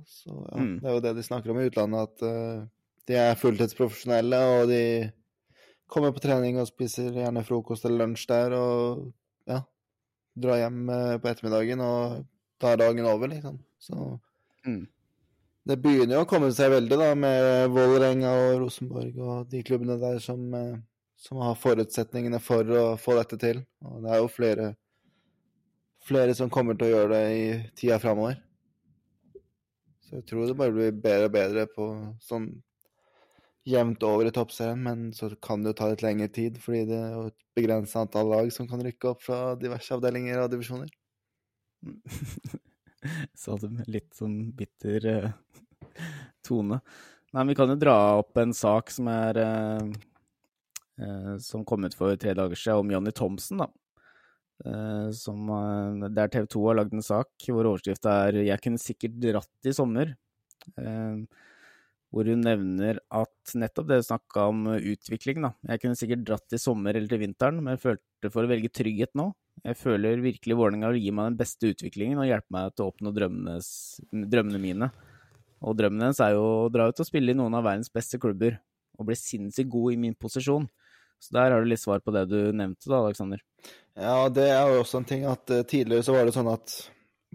[0.09, 0.77] Så ja, mm.
[0.81, 2.65] Det er jo det de snakker om i utlandet, at uh,
[3.11, 4.83] de er fulltidsprofesjonelle, og de
[5.93, 9.09] kommer på trening og spiser gjerne frokost eller lunsj der, og
[9.51, 9.61] ja,
[10.45, 12.23] drar hjem uh, på ettermiddagen, og
[12.63, 13.59] tar dagen over, liksom.
[13.83, 13.99] Så
[14.67, 14.85] mm.
[15.71, 19.99] det begynner jo å komme seg veldig, da, med Vålerenga og Rosenborg og de klubbene
[20.01, 20.81] der som uh,
[21.23, 23.63] som har forutsetningene for å få dette til.
[23.87, 24.73] Og det er jo flere,
[26.03, 27.45] flere som kommer til å gjøre det i
[27.79, 28.41] tida framover.
[30.13, 31.87] Så jeg tror det bare blir bedre og bedre på
[32.21, 32.51] sånn
[33.65, 36.99] jevnt over i toppserien, men så kan det jo ta litt lengre tid, fordi det
[36.99, 40.91] er et begrenset antall lag som kan rykke opp fra diverse avdelinger og divisjoner.
[43.43, 45.33] Sa du med litt sånn bitter uh,
[46.45, 46.83] tone.
[47.33, 49.93] Nei, vi kan jo dra opp en sak som er uh
[51.03, 53.59] Eh, som kom ut for tre dager siden, om Johnny Thomsen.
[53.59, 53.69] da.
[54.63, 58.79] Eh, som, eh, der TV 2 har lagd en sak hvor overskrifta er 'Jeg kunne
[58.79, 60.15] sikkert dratt i sommer'.
[62.13, 65.55] Hvor hun nevner at nettopp det du snakka om utvikling, da.
[65.67, 68.69] Jeg kunne sikkert dratt i sommer eller til vinteren, men jeg følte for å velge
[68.69, 69.33] trygghet nå.
[69.65, 72.93] Jeg føler virkelig Vålerenga vil gi meg den beste utviklingen og hjelpe meg til å
[72.93, 74.91] oppnå drømmene mine.
[75.63, 78.19] Og drømmen hennes er jo å dra ut og spille i noen av verdens beste
[78.19, 78.59] klubber,
[78.99, 80.69] og bli sinnssykt god i min posisjon.
[81.23, 83.41] Så der har du litt svar på det du nevnte, da, Aleksander.
[83.99, 86.77] Ja, det er jo også en ting at uh, tidligere så var det sånn at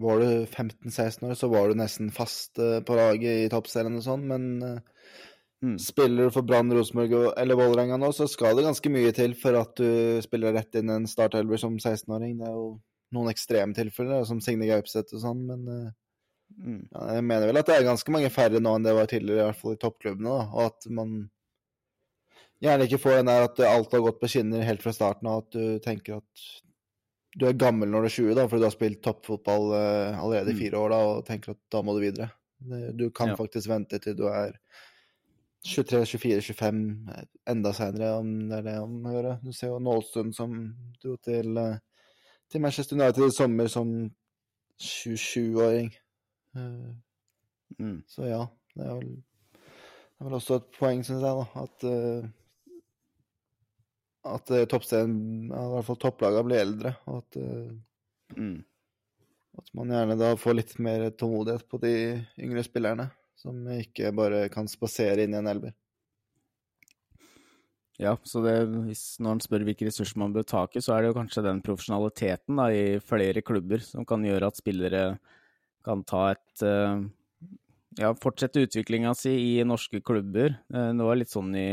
[0.02, 4.04] var du 15-16 år, så var du nesten fast uh, på laget i toppserien og
[4.04, 5.06] sånn, men uh,
[5.62, 5.76] mm.
[5.82, 9.58] spiller du for Brann, Rosenborg eller Vålerenga nå, så skal det ganske mye til for
[9.60, 12.36] at du spiller rett inn en startelver som 16-åring.
[12.40, 12.68] Det er jo
[13.14, 16.82] noen ekstreme tilfeller, som Signe Gaupseth og sånn, men mm.
[16.90, 19.46] ja, jeg mener vel at det er ganske mange færre nå enn det var tidligere,
[19.46, 21.20] i hvert fall i toppklubbene, da, og at man
[22.62, 25.44] gjerne ikke få den der at alt har gått på skinner helt fra starten av,
[25.44, 26.48] at du tenker at
[27.38, 30.52] du er gammel når du er 20, da, fordi du har spilt toppfotball uh, allerede
[30.52, 30.60] i mm.
[30.62, 32.30] fire år da, og tenker at da må du videre.
[32.98, 33.36] Du kan ja.
[33.38, 34.56] faktisk vente til du er
[35.68, 36.80] 23, 24, 25,
[37.50, 39.36] enda seinere, om det er det om å gjøre.
[39.44, 40.56] Du ser jo Nålstund som
[41.02, 41.78] dro til, uh,
[42.50, 43.92] til Manchester United i sommer som
[44.82, 45.92] 27-åring.
[46.56, 47.96] Uh, eh, mm.
[48.10, 48.42] Så ja,
[48.74, 49.14] det er vel,
[49.52, 51.88] det er vel også et poeng, syns jeg, da, at
[54.36, 55.14] at uh, toppserien,
[55.48, 56.94] i hvert fall topplagene, blir eldre.
[57.08, 58.56] Og at, uh, mm.
[59.62, 61.94] at man gjerne da får litt mer tålmodighet på de
[62.44, 63.10] yngre spillerne.
[63.38, 65.76] Som ikke bare kan spasere inn i en elver.
[67.98, 68.54] Ja, så det,
[68.86, 71.42] hvis, når en spør hvilke ressurser man bør tak i, så er det jo kanskje
[71.42, 75.02] den profesjonaliteten da, i flere klubber som kan gjøre at spillere
[75.86, 77.02] kan ta et uh,
[77.98, 80.54] Ja, fortsette utviklinga si i norske klubber.
[80.70, 81.68] Uh, det var litt sånn i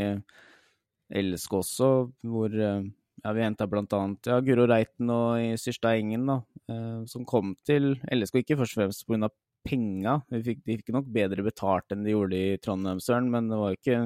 [1.12, 1.88] LSK også,
[2.26, 2.86] hvor eh,
[3.22, 6.40] ja, vi henta blant annet ja, Guro Reiten og Syrstad Engen, da,
[6.72, 9.30] eh, som kom til LSK ikke først og fremst pga.
[9.66, 10.20] penga.
[10.30, 13.74] De fikk, de fikk nok bedre betalt enn de gjorde i Trondheimsøren, men det var
[13.74, 13.96] ikke,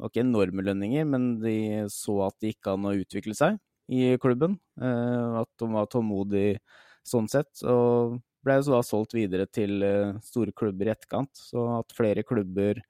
[0.00, 1.04] var ikke enorme lønninger.
[1.08, 1.56] Men de
[1.92, 3.58] så at det gikk an å utvikle seg
[3.92, 4.56] i klubben.
[4.80, 6.62] Eh, at de var tålmodige
[7.04, 7.52] sånn sett.
[7.68, 9.84] Og ble så da solgt videre til
[10.24, 11.32] store klubber i etterkant.
[11.36, 12.80] Så at flere klubber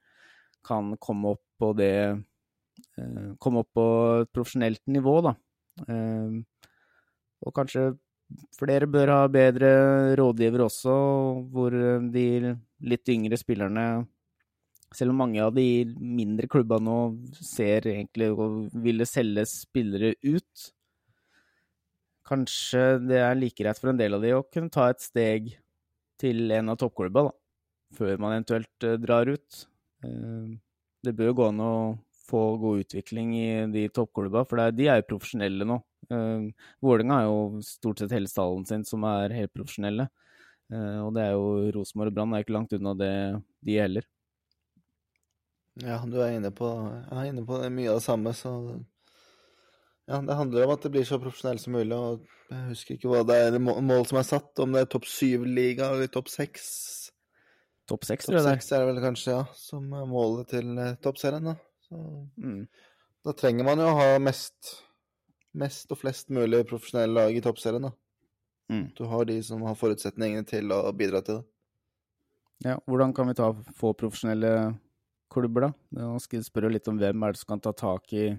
[0.66, 2.20] kan komme opp på det
[3.39, 3.87] komme opp på
[4.23, 5.35] et profesjonelt nivå, da.
[5.89, 6.39] Eh,
[7.41, 7.91] og kanskje
[8.55, 9.71] flere bør ha bedre
[10.18, 10.97] rådgivere også,
[11.51, 11.75] hvor
[12.14, 12.55] de
[12.87, 13.87] litt yngre spillerne
[14.95, 16.99] selv om mange av de mindre klubbene nå
[17.37, 18.49] ser egentlig å
[18.83, 20.64] ville selge spillere ut,
[22.27, 25.53] kanskje det er like greit for en del av de å kunne ta et steg
[26.21, 29.64] til en av toppklubbene, da, før man eventuelt eh, drar ut.
[30.01, 31.73] Det bør gå an å
[32.31, 35.81] få god utvikling i de toppklubba, for er, de er jo profesjonelle nå.
[36.11, 36.49] Uh,
[36.83, 40.09] Vålerenga er jo stort sett hele stallen sin som er helt profesjonelle.
[40.70, 43.12] Uh, og det er jo Rosenborg og Brann er ikke langt unna det,
[43.66, 44.09] de heller.
[45.81, 46.68] Ja, du er inne på,
[47.09, 48.55] jeg er inne på det, mye av det samme, så
[50.11, 51.95] ja, det handler om at det blir så profesjonelt som mulig.
[51.95, 55.07] og Jeg husker ikke hva det er mål som er satt, om det er topp
[55.07, 56.66] syv-liga eller topp seks.
[57.91, 58.59] Topp seks, tror jeg det er.
[58.59, 61.53] Topp seks er det vel kanskje, ja, som målet til eh, toppserien.
[61.53, 61.70] da.
[61.91, 62.66] Så Mm.
[63.24, 64.82] da trenger man jo å ha mest,
[65.53, 67.93] mest og flest mulig profesjonelle lag i toppserien, da.
[68.70, 68.93] Mm.
[68.95, 71.45] Du har de som har forutsetningene til å bidra til det.
[72.62, 74.78] Ja, hvordan kan vi ta, få profesjonelle
[75.32, 75.72] klubber, da?
[75.97, 78.38] Nå skal jeg spørre litt om hvem er det som kan ta tak i,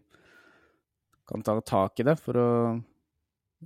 [1.28, 2.48] kan ta tak i det, for å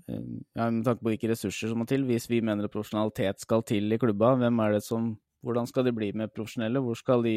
[0.08, 0.24] eh,
[0.56, 2.04] ja, Med tanke på hvilke ressurser som må til.
[2.04, 5.14] Hvis vi mener at profesjonalitet skal til i klubba, hvem er det som
[5.46, 6.82] Hvordan skal de bli med profesjonelle?
[6.82, 7.36] Hvor skal de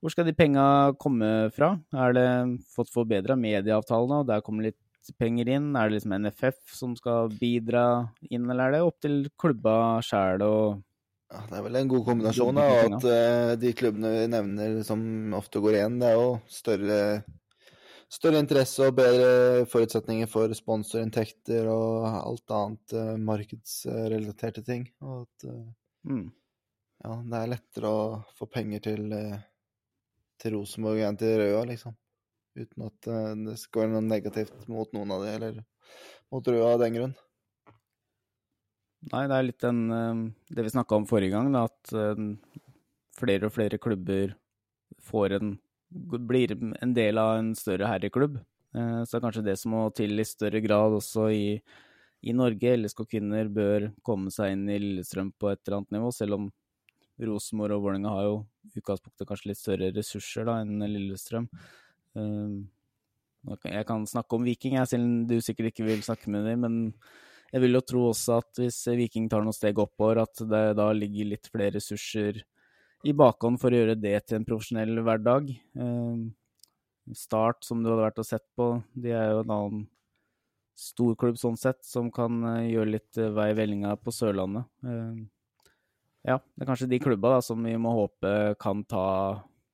[0.00, 0.64] hvor skal de penga
[1.00, 1.74] komme fra?
[1.92, 2.28] Er det
[2.72, 4.78] fått forbedra medieavtalene, og der kommer litt
[5.20, 5.72] penger inn?
[5.76, 7.84] Er det liksom NFF som skal bidra
[8.30, 9.74] inn, eller er det opp til klubba
[10.04, 10.80] sjæl og
[11.30, 15.02] Ja, det er vel en god kombinasjon da, at uh, de klubbene vi nevner som
[15.38, 16.96] ofte går igjen, det er jo større,
[18.10, 19.28] større interesse og bedre
[19.70, 24.88] forutsetninger for sponsorinntekter og alt annet uh, markedsrelaterte ting.
[25.06, 25.62] Og at uh,
[26.10, 26.26] mm.
[27.06, 28.02] ja, det er lettere å
[28.34, 29.38] få penger til, eh,
[30.40, 31.96] til Rosenborg enn til Røa, liksom.
[32.58, 35.58] Uten at eh, det skal være noe negativt mot noen av de, eller
[36.32, 37.16] mot Røa av den grunn.
[39.10, 40.22] Nei, det er litt den, eh,
[40.56, 42.24] det vi snakka om forrige gang, da, at eh,
[43.20, 44.34] flere og flere klubber
[45.06, 45.54] får en,
[45.90, 48.40] blir en del av en større herreklubb.
[48.70, 51.56] Så det er kanskje det som må til i større grad også i,
[52.22, 52.76] i Norge.
[52.78, 56.44] LSK kvinner bør komme seg inn i Lillestrøm på et eller annet nivå, selv om
[57.28, 58.34] Rosenborg og Vålerenga har jo
[58.70, 61.48] i utgangspunktet kanskje litt større ressurser da enn Lillestrøm.
[62.16, 62.54] Eh,
[63.56, 66.60] kan- Jeg kan snakke om Viking, jeg, om du sikkert ikke vil snakke med dem,
[66.60, 66.94] men
[67.52, 70.92] jeg vil jo tro også at hvis Viking tar noen steg oppover, at det da
[70.92, 72.42] ligger litt flere ressurser
[73.04, 75.50] i bakhånd for å gjøre det til en profesjonell hverdag.
[75.76, 76.30] Eh,
[77.16, 79.88] Start, som du hadde vært og sett på, de er jo en annen
[80.76, 84.64] storklubb sånn sett, som kan eh, gjøre litt eh, vei i vellinga på Sørlandet.
[86.26, 89.04] Ja, det er kanskje de klubba da, som vi må håpe kan ta,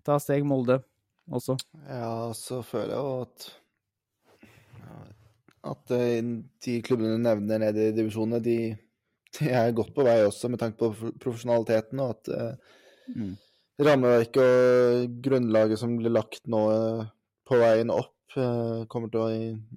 [0.07, 0.79] ta steg Molde
[1.27, 1.57] også.
[1.89, 3.49] Ja, så føler jeg jo at
[5.67, 6.21] at eh,
[6.63, 8.59] de klubbene du nevner nede i divisjonene, de,
[9.39, 12.75] de er godt på vei også med tanke på profesjonaliteten, og at eh,
[13.07, 13.37] Mm.
[13.79, 17.05] rammeverket og grunnlaget som blir lagt nå eh,
[17.47, 18.35] på veien opp,
[18.91, 19.29] kommer til å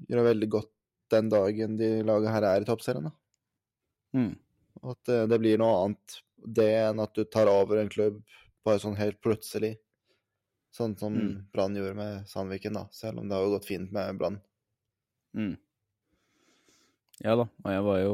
[0.09, 0.71] gjøre veldig godt
[1.13, 3.11] den dagen de laget her er i toppserien.
[4.17, 4.33] Mm.
[4.89, 8.21] At det blir noe annet det enn at du tar over en klubb
[8.65, 9.77] bare sånn helt plutselig.
[10.75, 11.45] Sånn som Mm.
[11.53, 14.41] Brann gjorde med Sandviken, da, selv om det har jo gått fint med Brann.
[15.35, 15.55] Mm.
[17.19, 18.13] Ja da, og jeg var jo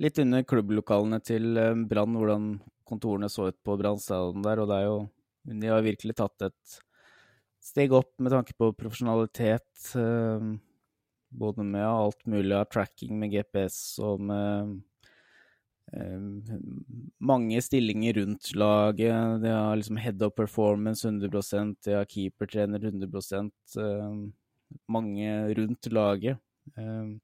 [0.00, 2.52] litt under klubblokalene til eh, Brann, hvordan
[2.88, 5.00] kontorene så ut på Brann stadion der, og det er jo
[5.60, 6.80] De har virkelig tatt et
[7.64, 10.48] steg opp med tanke på profesjonalitet, eh,
[11.30, 14.80] både med alt mulig av tracking med GPS og med
[17.20, 19.42] mange stillinger rundt laget.
[19.42, 23.50] De har liksom head of performance 100% de har keepertrener 100
[23.82, 24.12] eh,
[24.86, 26.38] mange rundt laget.
[26.78, 27.16] Eh,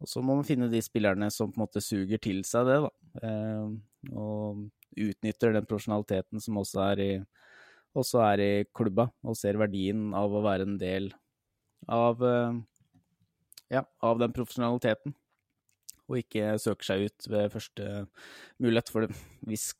[0.00, 2.78] og så må man finne de spillerne som på en måte suger til seg det,
[2.86, 2.90] da.
[3.26, 7.10] Eh, og utnytter den profesjonaliteten som også er i,
[7.96, 11.10] også er i klubba, og ser verdien av å være en del
[11.88, 12.60] av, eh,
[13.76, 15.14] ja, av den profesjonaliteten.
[16.10, 17.88] Og ikke søker seg ut ved første
[18.58, 18.90] mulighet.
[18.90, 19.06] For.
[19.46, 19.70] Hvis,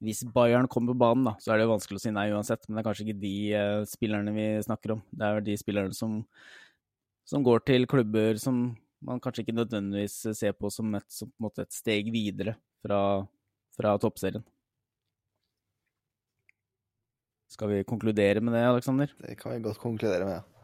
[0.00, 2.64] hvis Bayern kommer på banen, da, så er det vanskelig å si nei uansett.
[2.66, 5.04] Men det er kanskje ikke de eh, spillerne vi snakker om.
[5.12, 6.20] Det er de spillerne som,
[7.28, 8.70] som går til klubber som
[9.04, 13.00] man kanskje ikke nødvendigvis ser på som et, som på et steg videre fra,
[13.76, 14.42] fra toppserien.
[17.48, 19.12] Skal vi konkludere med det, Aleksander?
[19.22, 20.40] Det kan vi godt konkludere med.
[20.40, 20.57] ja.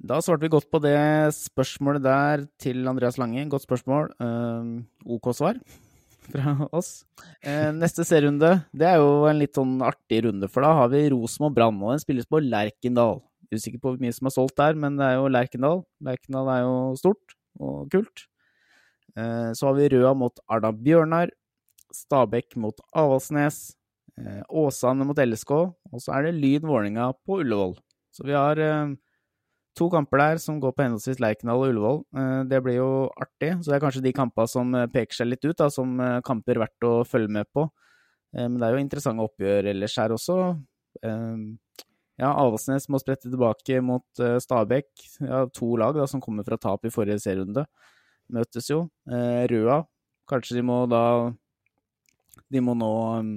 [0.00, 0.96] Da svarte vi godt på det
[1.36, 3.42] spørsmålet der til Andreas Lange.
[3.52, 4.08] Godt spørsmål.
[4.16, 4.70] Eh,
[5.12, 5.58] OK svar
[6.30, 7.04] fra oss.
[7.44, 11.02] Eh, neste serierunde, det er jo en litt sånn artig runde, for da har vi
[11.12, 13.20] Rosenborg Brann, og den spilles på Lerkendal.
[13.50, 15.82] Usikker på hvor mye som er solgt der, men det er jo Lerkendal.
[16.06, 18.24] Lerkendal er jo stort og kult.
[19.18, 21.34] Eh, så har vi Røa mot Arna Bjørnar.
[21.92, 23.74] Stabæk mot Avaldsnes.
[24.16, 25.52] Eh, Åsane mot LSK.
[25.92, 27.76] Og så er det Lyn Vålerenga på Ullevål.
[28.14, 28.56] Så vi har
[29.78, 32.00] to kamper der som går på henholdsvis Lerkendal og Ullevål.
[32.16, 32.90] Eh, Det blir jo
[33.20, 33.52] artig.
[33.60, 36.20] Så det er kanskje de kampene som eh, peker seg litt ut, da, som eh,
[36.26, 37.68] kamper verdt å følge med på.
[38.30, 40.34] Men det er jo interessante oppgjør ellers her også.
[41.02, 44.86] Ja, Avaldsnes må sprette tilbake mot Stabæk.
[45.18, 47.64] Ja, to lag da, som kommer fra tap i forrige serierunde.
[48.30, 48.84] Møtes jo.
[49.10, 49.80] Røa,
[50.30, 51.02] kanskje de må da
[52.54, 53.32] De må nå um,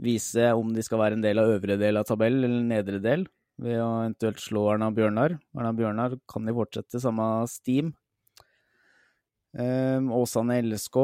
[0.00, 3.26] vise om de skal være en del av øvre del av tabell eller nedre del,
[3.60, 5.36] ved å eventuelt slå Arna Bjørnar.
[5.56, 7.92] Arna Bjørnar kan de fortsette samme steam.
[9.50, 10.96] Um, Åsane LSK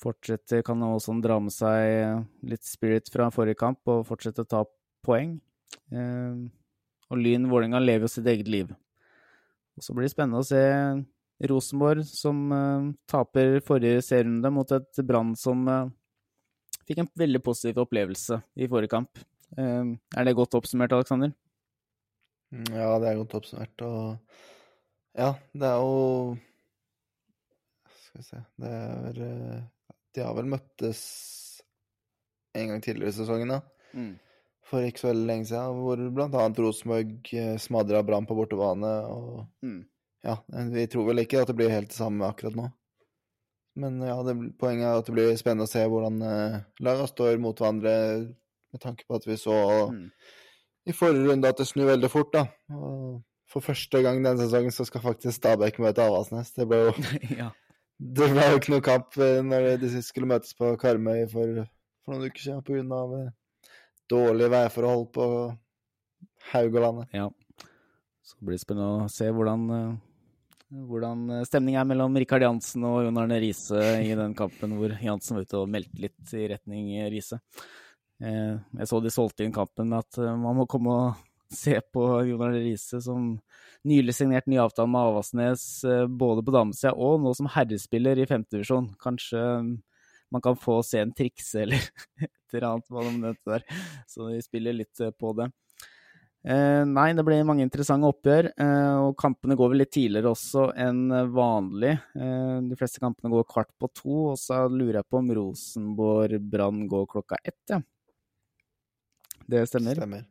[0.00, 4.62] fortsetter, kan Åsane dra med seg litt spirit fra forrige kamp og fortsette å ta
[5.04, 5.36] poeng.
[5.92, 6.44] Eh,
[7.10, 8.72] og Lyn Vålerenga lever jo sitt eget liv.
[9.74, 10.62] Og så blir det spennende å se
[11.50, 15.86] Rosenborg, som eh, taper forrige serierunde mot et Brann som eh,
[16.88, 19.24] fikk en veldig positiv opplevelse i forrige kamp.
[19.58, 21.32] Eh, er det godt oppsummert, Aleksander?
[22.54, 23.82] Mm, Ja, det er godt oppsummert.
[23.82, 24.18] Og
[25.18, 26.36] ja, det er jo
[28.04, 29.62] Skal vi se Det er eh,
[30.14, 31.00] De har vel møttes
[32.54, 33.56] en gang tidligere i sesongen, da.
[34.64, 38.92] For ikke så veldig lenge siden, hvor blant annet Rosenborg eh, smadra Brann på bortebane.
[39.10, 39.80] Og Mm.
[40.24, 40.36] ja,
[40.70, 42.68] vi tror vel ikke at det blir helt det samme akkurat nå.
[43.76, 47.40] Men ja, det, poenget er at det blir spennende å se hvordan eh, lagene står
[47.42, 47.94] mot hverandre,
[48.74, 49.54] med tanke på at vi så
[49.92, 50.08] Mm.
[50.90, 52.44] i forrige runde at det snur veldig fort, da.
[52.74, 56.50] Og for første gang denne sesongen så skal faktisk Stabæk møte Avaldsnes.
[56.56, 56.92] Det ble jo,
[57.40, 57.50] ja.
[58.00, 61.62] det ble jo ikke noe kamp eh, når de skulle møtes på Karmøy for,
[62.04, 63.30] for noen uker siden pga.
[64.10, 65.28] dårlige værforhold på
[66.52, 67.08] Haugalandet.
[67.14, 67.30] Ja.
[68.24, 73.02] Så blir det spennende å se hvordan, eh, hvordan stemningen er mellom Rikard Jansen og
[73.04, 76.90] Jon Arne Riise i den kampen hvor Jansen var ute og meldte litt i retning
[77.12, 77.40] Riise.
[78.22, 81.22] Eh, Jeg så de solgte inn kampen at eh, man må komme og
[81.54, 83.34] se på Jon Arne Riise som
[83.86, 88.28] nylig signert ny avtale med Avaldsnes, eh, både på damesida og nå som herrespiller i
[88.30, 88.92] femtedivisjon.
[89.02, 89.42] Kanskje
[90.34, 91.82] man kan få se en trikse eller
[92.24, 93.68] et eller annet hva de nevnte der.
[94.10, 95.50] Så de spiller litt på det.
[96.44, 100.66] Eh, nei, det blir mange interessante oppgjør, eh, og kampene går vel litt tidligere også
[100.76, 101.94] enn vanlig.
[102.20, 106.82] Eh, de fleste kampene går kvart på to, og så lurer jeg på om Rosenborg-Brann
[106.90, 107.80] går klokka ett, ja.
[109.50, 109.94] Det stemmer.
[109.98, 110.24] Stemmer.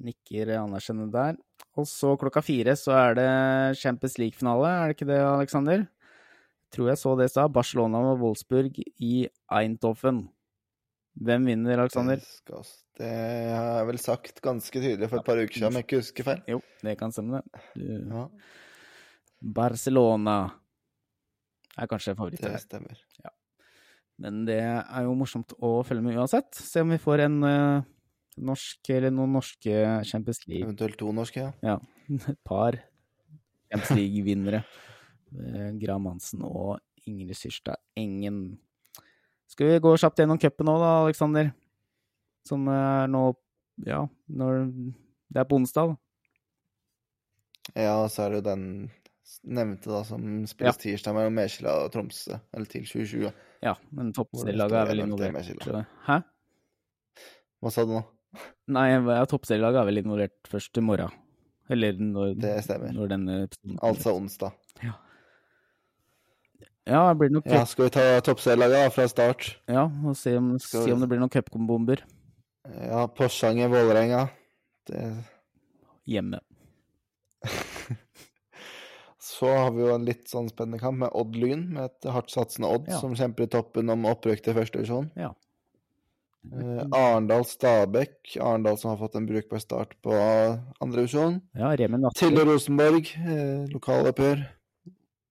[0.00, 1.36] Nikker anerkjennende der.
[1.78, 3.30] Og så klokka fire så er det
[3.78, 5.86] Champions League-finale, er det ikke det, Aleksander?
[6.72, 7.52] Tror jeg så det i stad.
[7.52, 10.28] Barcelona og Wolfsburg i Eindhoven.
[11.20, 12.22] Hvem vinner, Aleksander?
[12.46, 12.62] Det,
[13.00, 16.00] det har jeg vel sagt ganske tydelig for et par uker siden, om jeg ikke
[16.00, 16.42] husker feil.
[16.48, 17.62] Jo, det kan stemme, det.
[17.74, 18.24] Du- Ja,
[19.42, 20.36] Barcelona
[21.80, 22.94] er kanskje favoritt det stemmer.
[22.96, 23.36] stemmer.
[24.20, 26.52] Men det er jo morsomt å følge med uansett.
[26.52, 27.86] Se om vi får en uh,
[28.40, 29.72] norsk, eller noen norske
[30.08, 31.52] Champions League Eventuelt to norske, ja.
[31.64, 31.78] Ja,
[32.34, 32.76] et par
[33.70, 34.64] Champions League-vinnere.
[35.30, 38.58] Eh, Graham Hansen og Ingrid Syrstad Engen.
[39.50, 41.52] Skal vi gå kjapt gjennom cupen nå, da, Aleksander?
[42.46, 43.30] Som er nå
[43.86, 44.66] Ja, når
[45.30, 45.94] Det er på onsdag.
[45.94, 45.96] da.
[47.78, 48.64] Ja, så er det jo den
[49.46, 53.30] nevnte da, som spilles tirsdag mellom Mekjela og Tromsø, eller til 2020.
[53.62, 55.86] Ja, men toppserielaget er vel 1-0 involvert.
[56.06, 56.20] Hæ?
[57.60, 58.02] Hva sa du nå?
[58.72, 58.86] Nei,
[59.28, 61.12] toppserielaget er vel involvert først i morgen.
[61.70, 62.92] Eller når, Det stemmer.
[62.96, 63.36] når denne
[63.82, 64.52] Altså onsdag.
[64.82, 64.96] Ja,
[66.90, 69.44] Ja, blir nok Ja, skal vi ta toppserielaget fra start?
[69.68, 72.00] Ja, og se om, se om det blir noen cupbomber
[72.66, 74.24] Ja, Porsanger, Vålerenga.
[74.88, 75.04] Det
[76.10, 76.40] hjemme.
[79.40, 82.28] Så har vi jo en litt sånn spennende kamp med Odd Lyn, med et hardt
[82.32, 82.98] satsende Odd Ja.
[83.00, 85.06] som kjemper i toppen om opprykk til første divisjon.
[85.16, 85.30] Ja.
[86.50, 88.36] Uh, Arendal Stabæk.
[88.40, 90.12] Arendal som har fått en brukbar start på
[90.80, 91.40] andre divisjon.
[91.56, 91.72] Ja,
[92.16, 94.46] Tiller Rosenborg, eh, lokaloppgjør.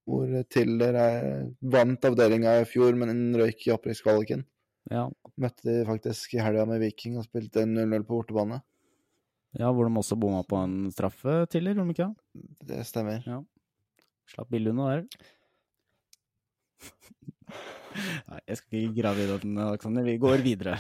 [0.10, 4.43] Hvor Tiller er, vant avdelinga i fjor, men røyk i opprykkskvaliken.
[4.89, 5.07] Ja,
[5.39, 8.62] Møtte de faktisk i helga med Viking og spilte 0-0 på bortebane.
[9.57, 12.10] ja, hvor de også bomma på en straffe tidligere, om ikke?
[12.66, 13.22] Det stemmer.
[14.30, 15.05] Slapp billig unna der.
[18.30, 20.05] Nei, jeg skal ikke grave i den, Aleksander.
[20.05, 20.77] Vi går videre.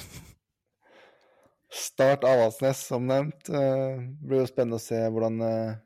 [1.85, 3.49] Start Avaldsnes, som nevnt.
[3.49, 5.79] Eh, Det blir jo spennende å se hvordan eh,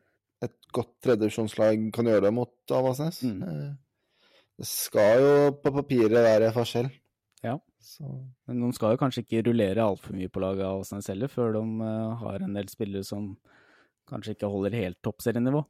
[0.43, 3.21] et godt tredjevisjonslag kan gjøre det mot Avaldsnes.
[3.27, 3.39] Mm.
[3.47, 3.71] Eh,
[4.59, 5.31] Det skal jo
[5.63, 6.91] på papiret være forskjell.
[7.43, 7.57] Ja.
[7.83, 8.07] Så
[8.47, 11.55] Men de skal jo kanskje ikke rullere altfor mye på laget av Åsnes heller, før
[11.57, 13.33] de eh, har en del spillere som
[14.07, 15.63] kanskje ikke holder helt toppserienivå.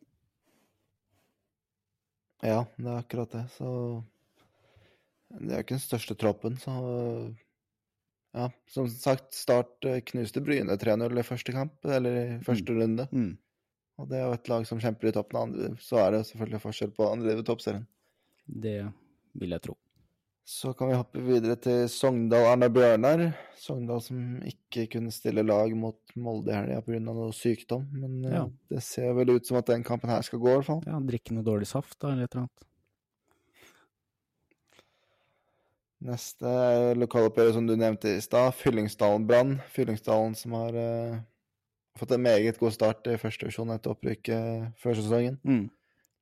[2.44, 3.46] Ja, det er akkurat det.
[3.56, 3.70] Så
[5.40, 6.76] det er ikke den største troppen, så
[8.34, 13.06] ja, som sagt, Start eh, knuste Bryne 3-0 i første kamp, eller i første runde.
[13.14, 13.36] Mm.
[14.02, 16.24] Og det er jo et lag som kjemper i toppen av andre, så er det
[16.30, 17.86] selvfølgelig forskjell på andre i toppserien.
[18.46, 18.80] Det
[19.38, 19.78] vil jeg tro.
[20.44, 23.22] Så kan vi hoppe videre til Sogndal-Arne Bjørnar.
[23.56, 27.00] Sogndal som ikke kunne stille lag mot Molde i helga pga.
[27.00, 27.86] noe sykdom.
[27.96, 28.44] Men eh, Ja.
[28.70, 30.84] det ser vel ut som at den kampen her skal gå, i hvert fall.
[30.86, 32.68] Ja, drikke noe dårlig saft, da, eller et eller annet.
[36.04, 39.54] Neste er lokaloppgjøret som du nevnte i stad, Fyllingsdalen Brann.
[39.72, 41.22] Fyllingsdalen som har eh,
[41.96, 45.40] fått en meget god start i første divisjon etter opprykket før sesongen.
[45.48, 45.70] Mm.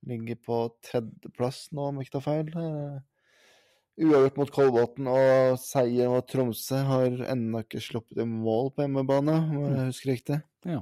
[0.06, 2.52] Ligger på tredjeplass nå, om jeg ikke tar feil.
[2.54, 3.00] Eh,
[4.00, 6.80] uavgjort mot Kolbotn og seier mot Tromsø.
[6.88, 10.40] Har ennå ikke sluppet i mål på hjemmebane, om jeg husker riktig.
[10.68, 10.82] Ja.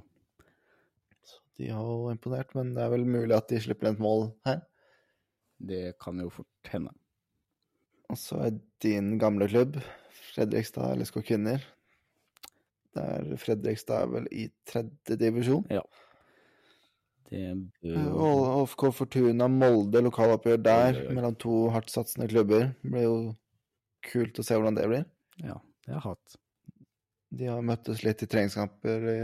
[1.26, 4.30] Så de har jo imponert, men det er vel mulig at de slipper et mål
[4.48, 4.62] her.
[5.60, 6.94] Det kan jo fort hende.
[8.10, 9.78] Og så er din gamle klubb,
[10.30, 11.64] Fredrikstad LSK Kvinner
[12.96, 15.66] Der Fredrikstad er vel i tredje divisjon.
[17.30, 17.44] Det
[17.84, 21.16] bør OFK Fortuna Molde, lokaloppgjør der Oi, oi, oi.
[21.18, 22.72] mellom to hardtsatsende klubber.
[22.82, 23.16] Det blir jo
[24.10, 25.06] kult å se hvordan det blir.
[25.44, 26.38] Ja, det jeg hatt.
[27.40, 29.20] De har møttes litt i treningskamper i,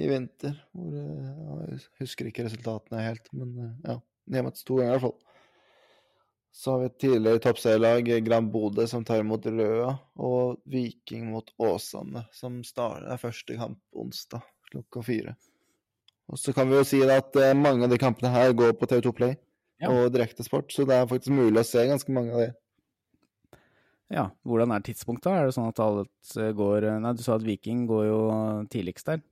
[0.00, 0.56] i vinter.
[0.72, 4.00] Hvor, eh, jeg husker ikke resultatene helt, men eh, ja.
[4.26, 5.18] De har møttes to ganger i hvert fall.
[6.56, 9.92] Så har vi et tidligere toppserielag, Gran Bodø, som tar imot Røa.
[10.24, 15.36] Og Viking mot Åsane, som starter er første kamp onsdag klokka fire.
[16.32, 18.88] Og så kan vi jo si at eh, mange av de kampene her går på
[18.90, 19.36] TV2 Play
[19.82, 19.90] Ja.
[19.92, 22.50] og direktesport, så det er faktisk mulig å se ganske mange av de.
[24.14, 25.32] Ja, hvordan er tidspunktet?
[25.34, 28.20] Er det sånn at alt eh, går Nei, du sa at Viking går jo
[28.72, 29.22] tidligst der.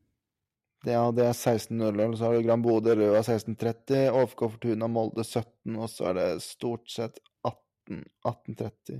[0.84, 5.78] Ja, det er 16.00, så har du Gran Bodø Røa 16.30, OFK Fortuna Molde 17,
[5.80, 8.98] og så er det stort sett 18, 18.30,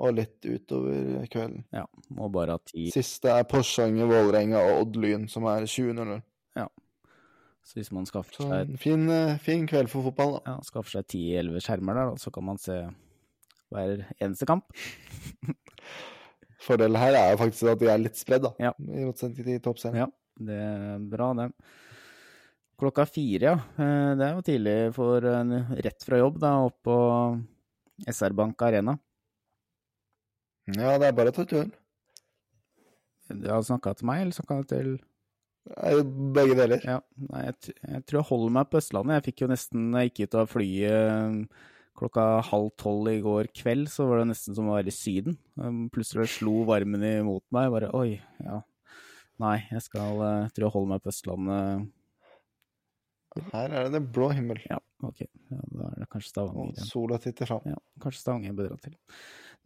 [0.00, 1.66] og litt utover kvelden.
[1.76, 1.84] Ja,
[2.16, 2.86] må bare ti.
[2.94, 6.22] Siste er Porsanger, Vålerenga og Odd Lyn, som er 20.00.
[7.70, 10.56] Så hvis man skaffer Så seg, en fin, eh, fin kveld for fotball, da.
[10.56, 12.80] ja, skaffer seg ti-elleve skjermer der, da, så kan man se
[13.70, 14.66] hver eneste kamp.
[16.66, 18.50] Fordelen her er jo faktisk at de er litt spredd, da.
[18.60, 18.72] Ja.
[18.82, 20.00] I motsetning til toppserien.
[20.02, 20.08] Ja,
[20.50, 21.46] det er bra, det.
[22.80, 23.54] Klokka fire, ja.
[23.78, 25.30] Eh, Det er jo tidlig for
[25.86, 26.96] rett fra jobb, da, opp på
[28.10, 28.96] SR Bank Arena.
[30.74, 31.70] Ja, det er bare å ta turen.
[33.30, 34.96] Du har snakka til meg, eller snakka til
[36.36, 36.80] begge deler.
[36.86, 37.00] Ja,
[37.30, 39.18] nei, jeg, jeg tror jeg holder meg på Østlandet.
[39.18, 41.68] Jeg fikk jo nesten, jeg gikk ut av flyet eh,
[42.00, 45.36] klokka halv tolv i går kveld, så var det nesten som å være i Syden.
[45.60, 47.70] Um, Plutselig slo varmen imot meg.
[47.74, 48.60] Bare oi, ja.
[49.40, 51.90] Nei, jeg skal jeg tror jeg holder meg på Østlandet.
[53.52, 55.22] Her er det blå himmel, Ja, ok.
[55.22, 57.68] Ja, da er det kanskje Stavanger og sola titter fram.
[57.68, 58.96] Ja, kanskje Stavanger bør dra til.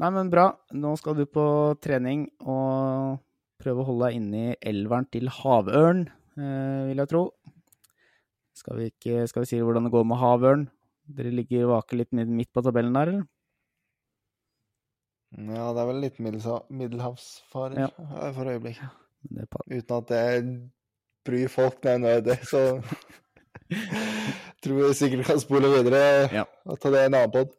[0.03, 0.49] Nei, men bra.
[0.75, 1.47] Nå skal du på
[1.83, 3.23] trening og
[3.61, 6.07] prøve å holde deg inne i elveren til havørn,
[6.39, 7.25] eh, vil jeg tro.
[8.55, 10.67] Skal vi, ikke, skal vi si hvordan det går med havørn?
[11.15, 13.27] Dere ligger vake litt midt på tabellen der, eller?
[15.35, 17.89] Ja, det er vel litt middelhavsfarer Ja.
[18.33, 18.91] for øyeblikket.
[19.25, 20.71] Det Uten at det
[21.25, 22.79] bryr folk det, så
[24.63, 26.45] tror jeg sikkert kan spole videre Ja.
[26.67, 27.55] og ta det en annen pod.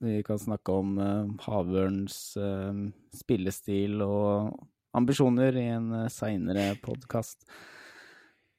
[0.00, 4.54] Vi kan snakke om uh, havørns uh, spillestil og
[4.96, 7.44] ambisjoner i en uh, seinere podkast.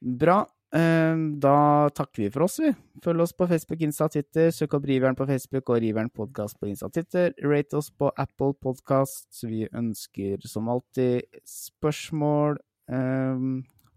[0.00, 0.42] Bra.
[0.70, 2.70] Eh, da takker vi for oss, vi.
[3.02, 4.52] Følg oss på Facebook, Insta, Twitter.
[4.54, 7.34] Søk opp Riveren på Facebook og Riveren podkast på Insta Twitter.
[7.42, 9.28] Rate oss på Apple Podkast.
[9.42, 12.60] Vi ønsker som alltid spørsmål.
[12.90, 13.44] Eh,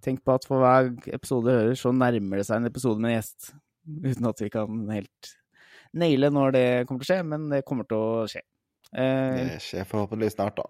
[0.04, 3.14] tenk på at for hver episode du hører, så nærmer det seg en episode med
[3.14, 3.54] en gjest.
[3.86, 5.34] Uten at vi kan helt
[5.94, 8.42] naile når det kommer til å skje, men det kommer til å skje.
[8.98, 10.66] Eh, Det skjer forhåpentligvis snart, da.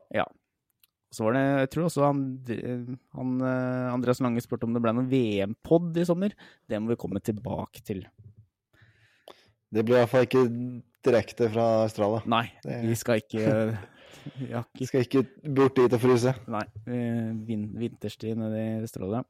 [1.14, 2.22] Så var det, jeg tror også han,
[3.14, 6.34] han eh, Andreas Lange spurte om det ble noen VM-pod i sommer.
[6.70, 8.02] Det må vi komme tilbake til.
[9.74, 10.44] Det blir i hvert fall ikke
[11.06, 12.22] direkte fra Australia.
[12.30, 13.78] Nei, Det- vi skal ikke
[14.74, 16.34] ikke skal ikke bort dit og fryse.
[16.48, 16.64] Nei,
[17.46, 19.24] vin, vinterstid nede i Australia.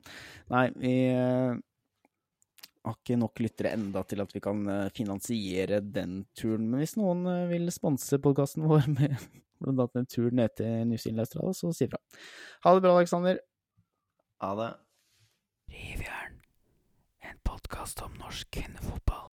[0.54, 1.56] Nei, vi eh,
[2.84, 6.68] har ikke nok lyttere enda til at vi kan eh, finansiere den turen.
[6.70, 9.16] Men hvis noen vil sponse podkasten vår med
[9.64, 12.02] blant annet en tur ned til New Zealand Australia, så si ifra.
[12.66, 13.42] Ha det bra, Aleksander.
[14.44, 14.72] Ha det.
[15.74, 16.40] Rivjern,
[17.32, 19.30] en podkast om norsk kvinnefotball.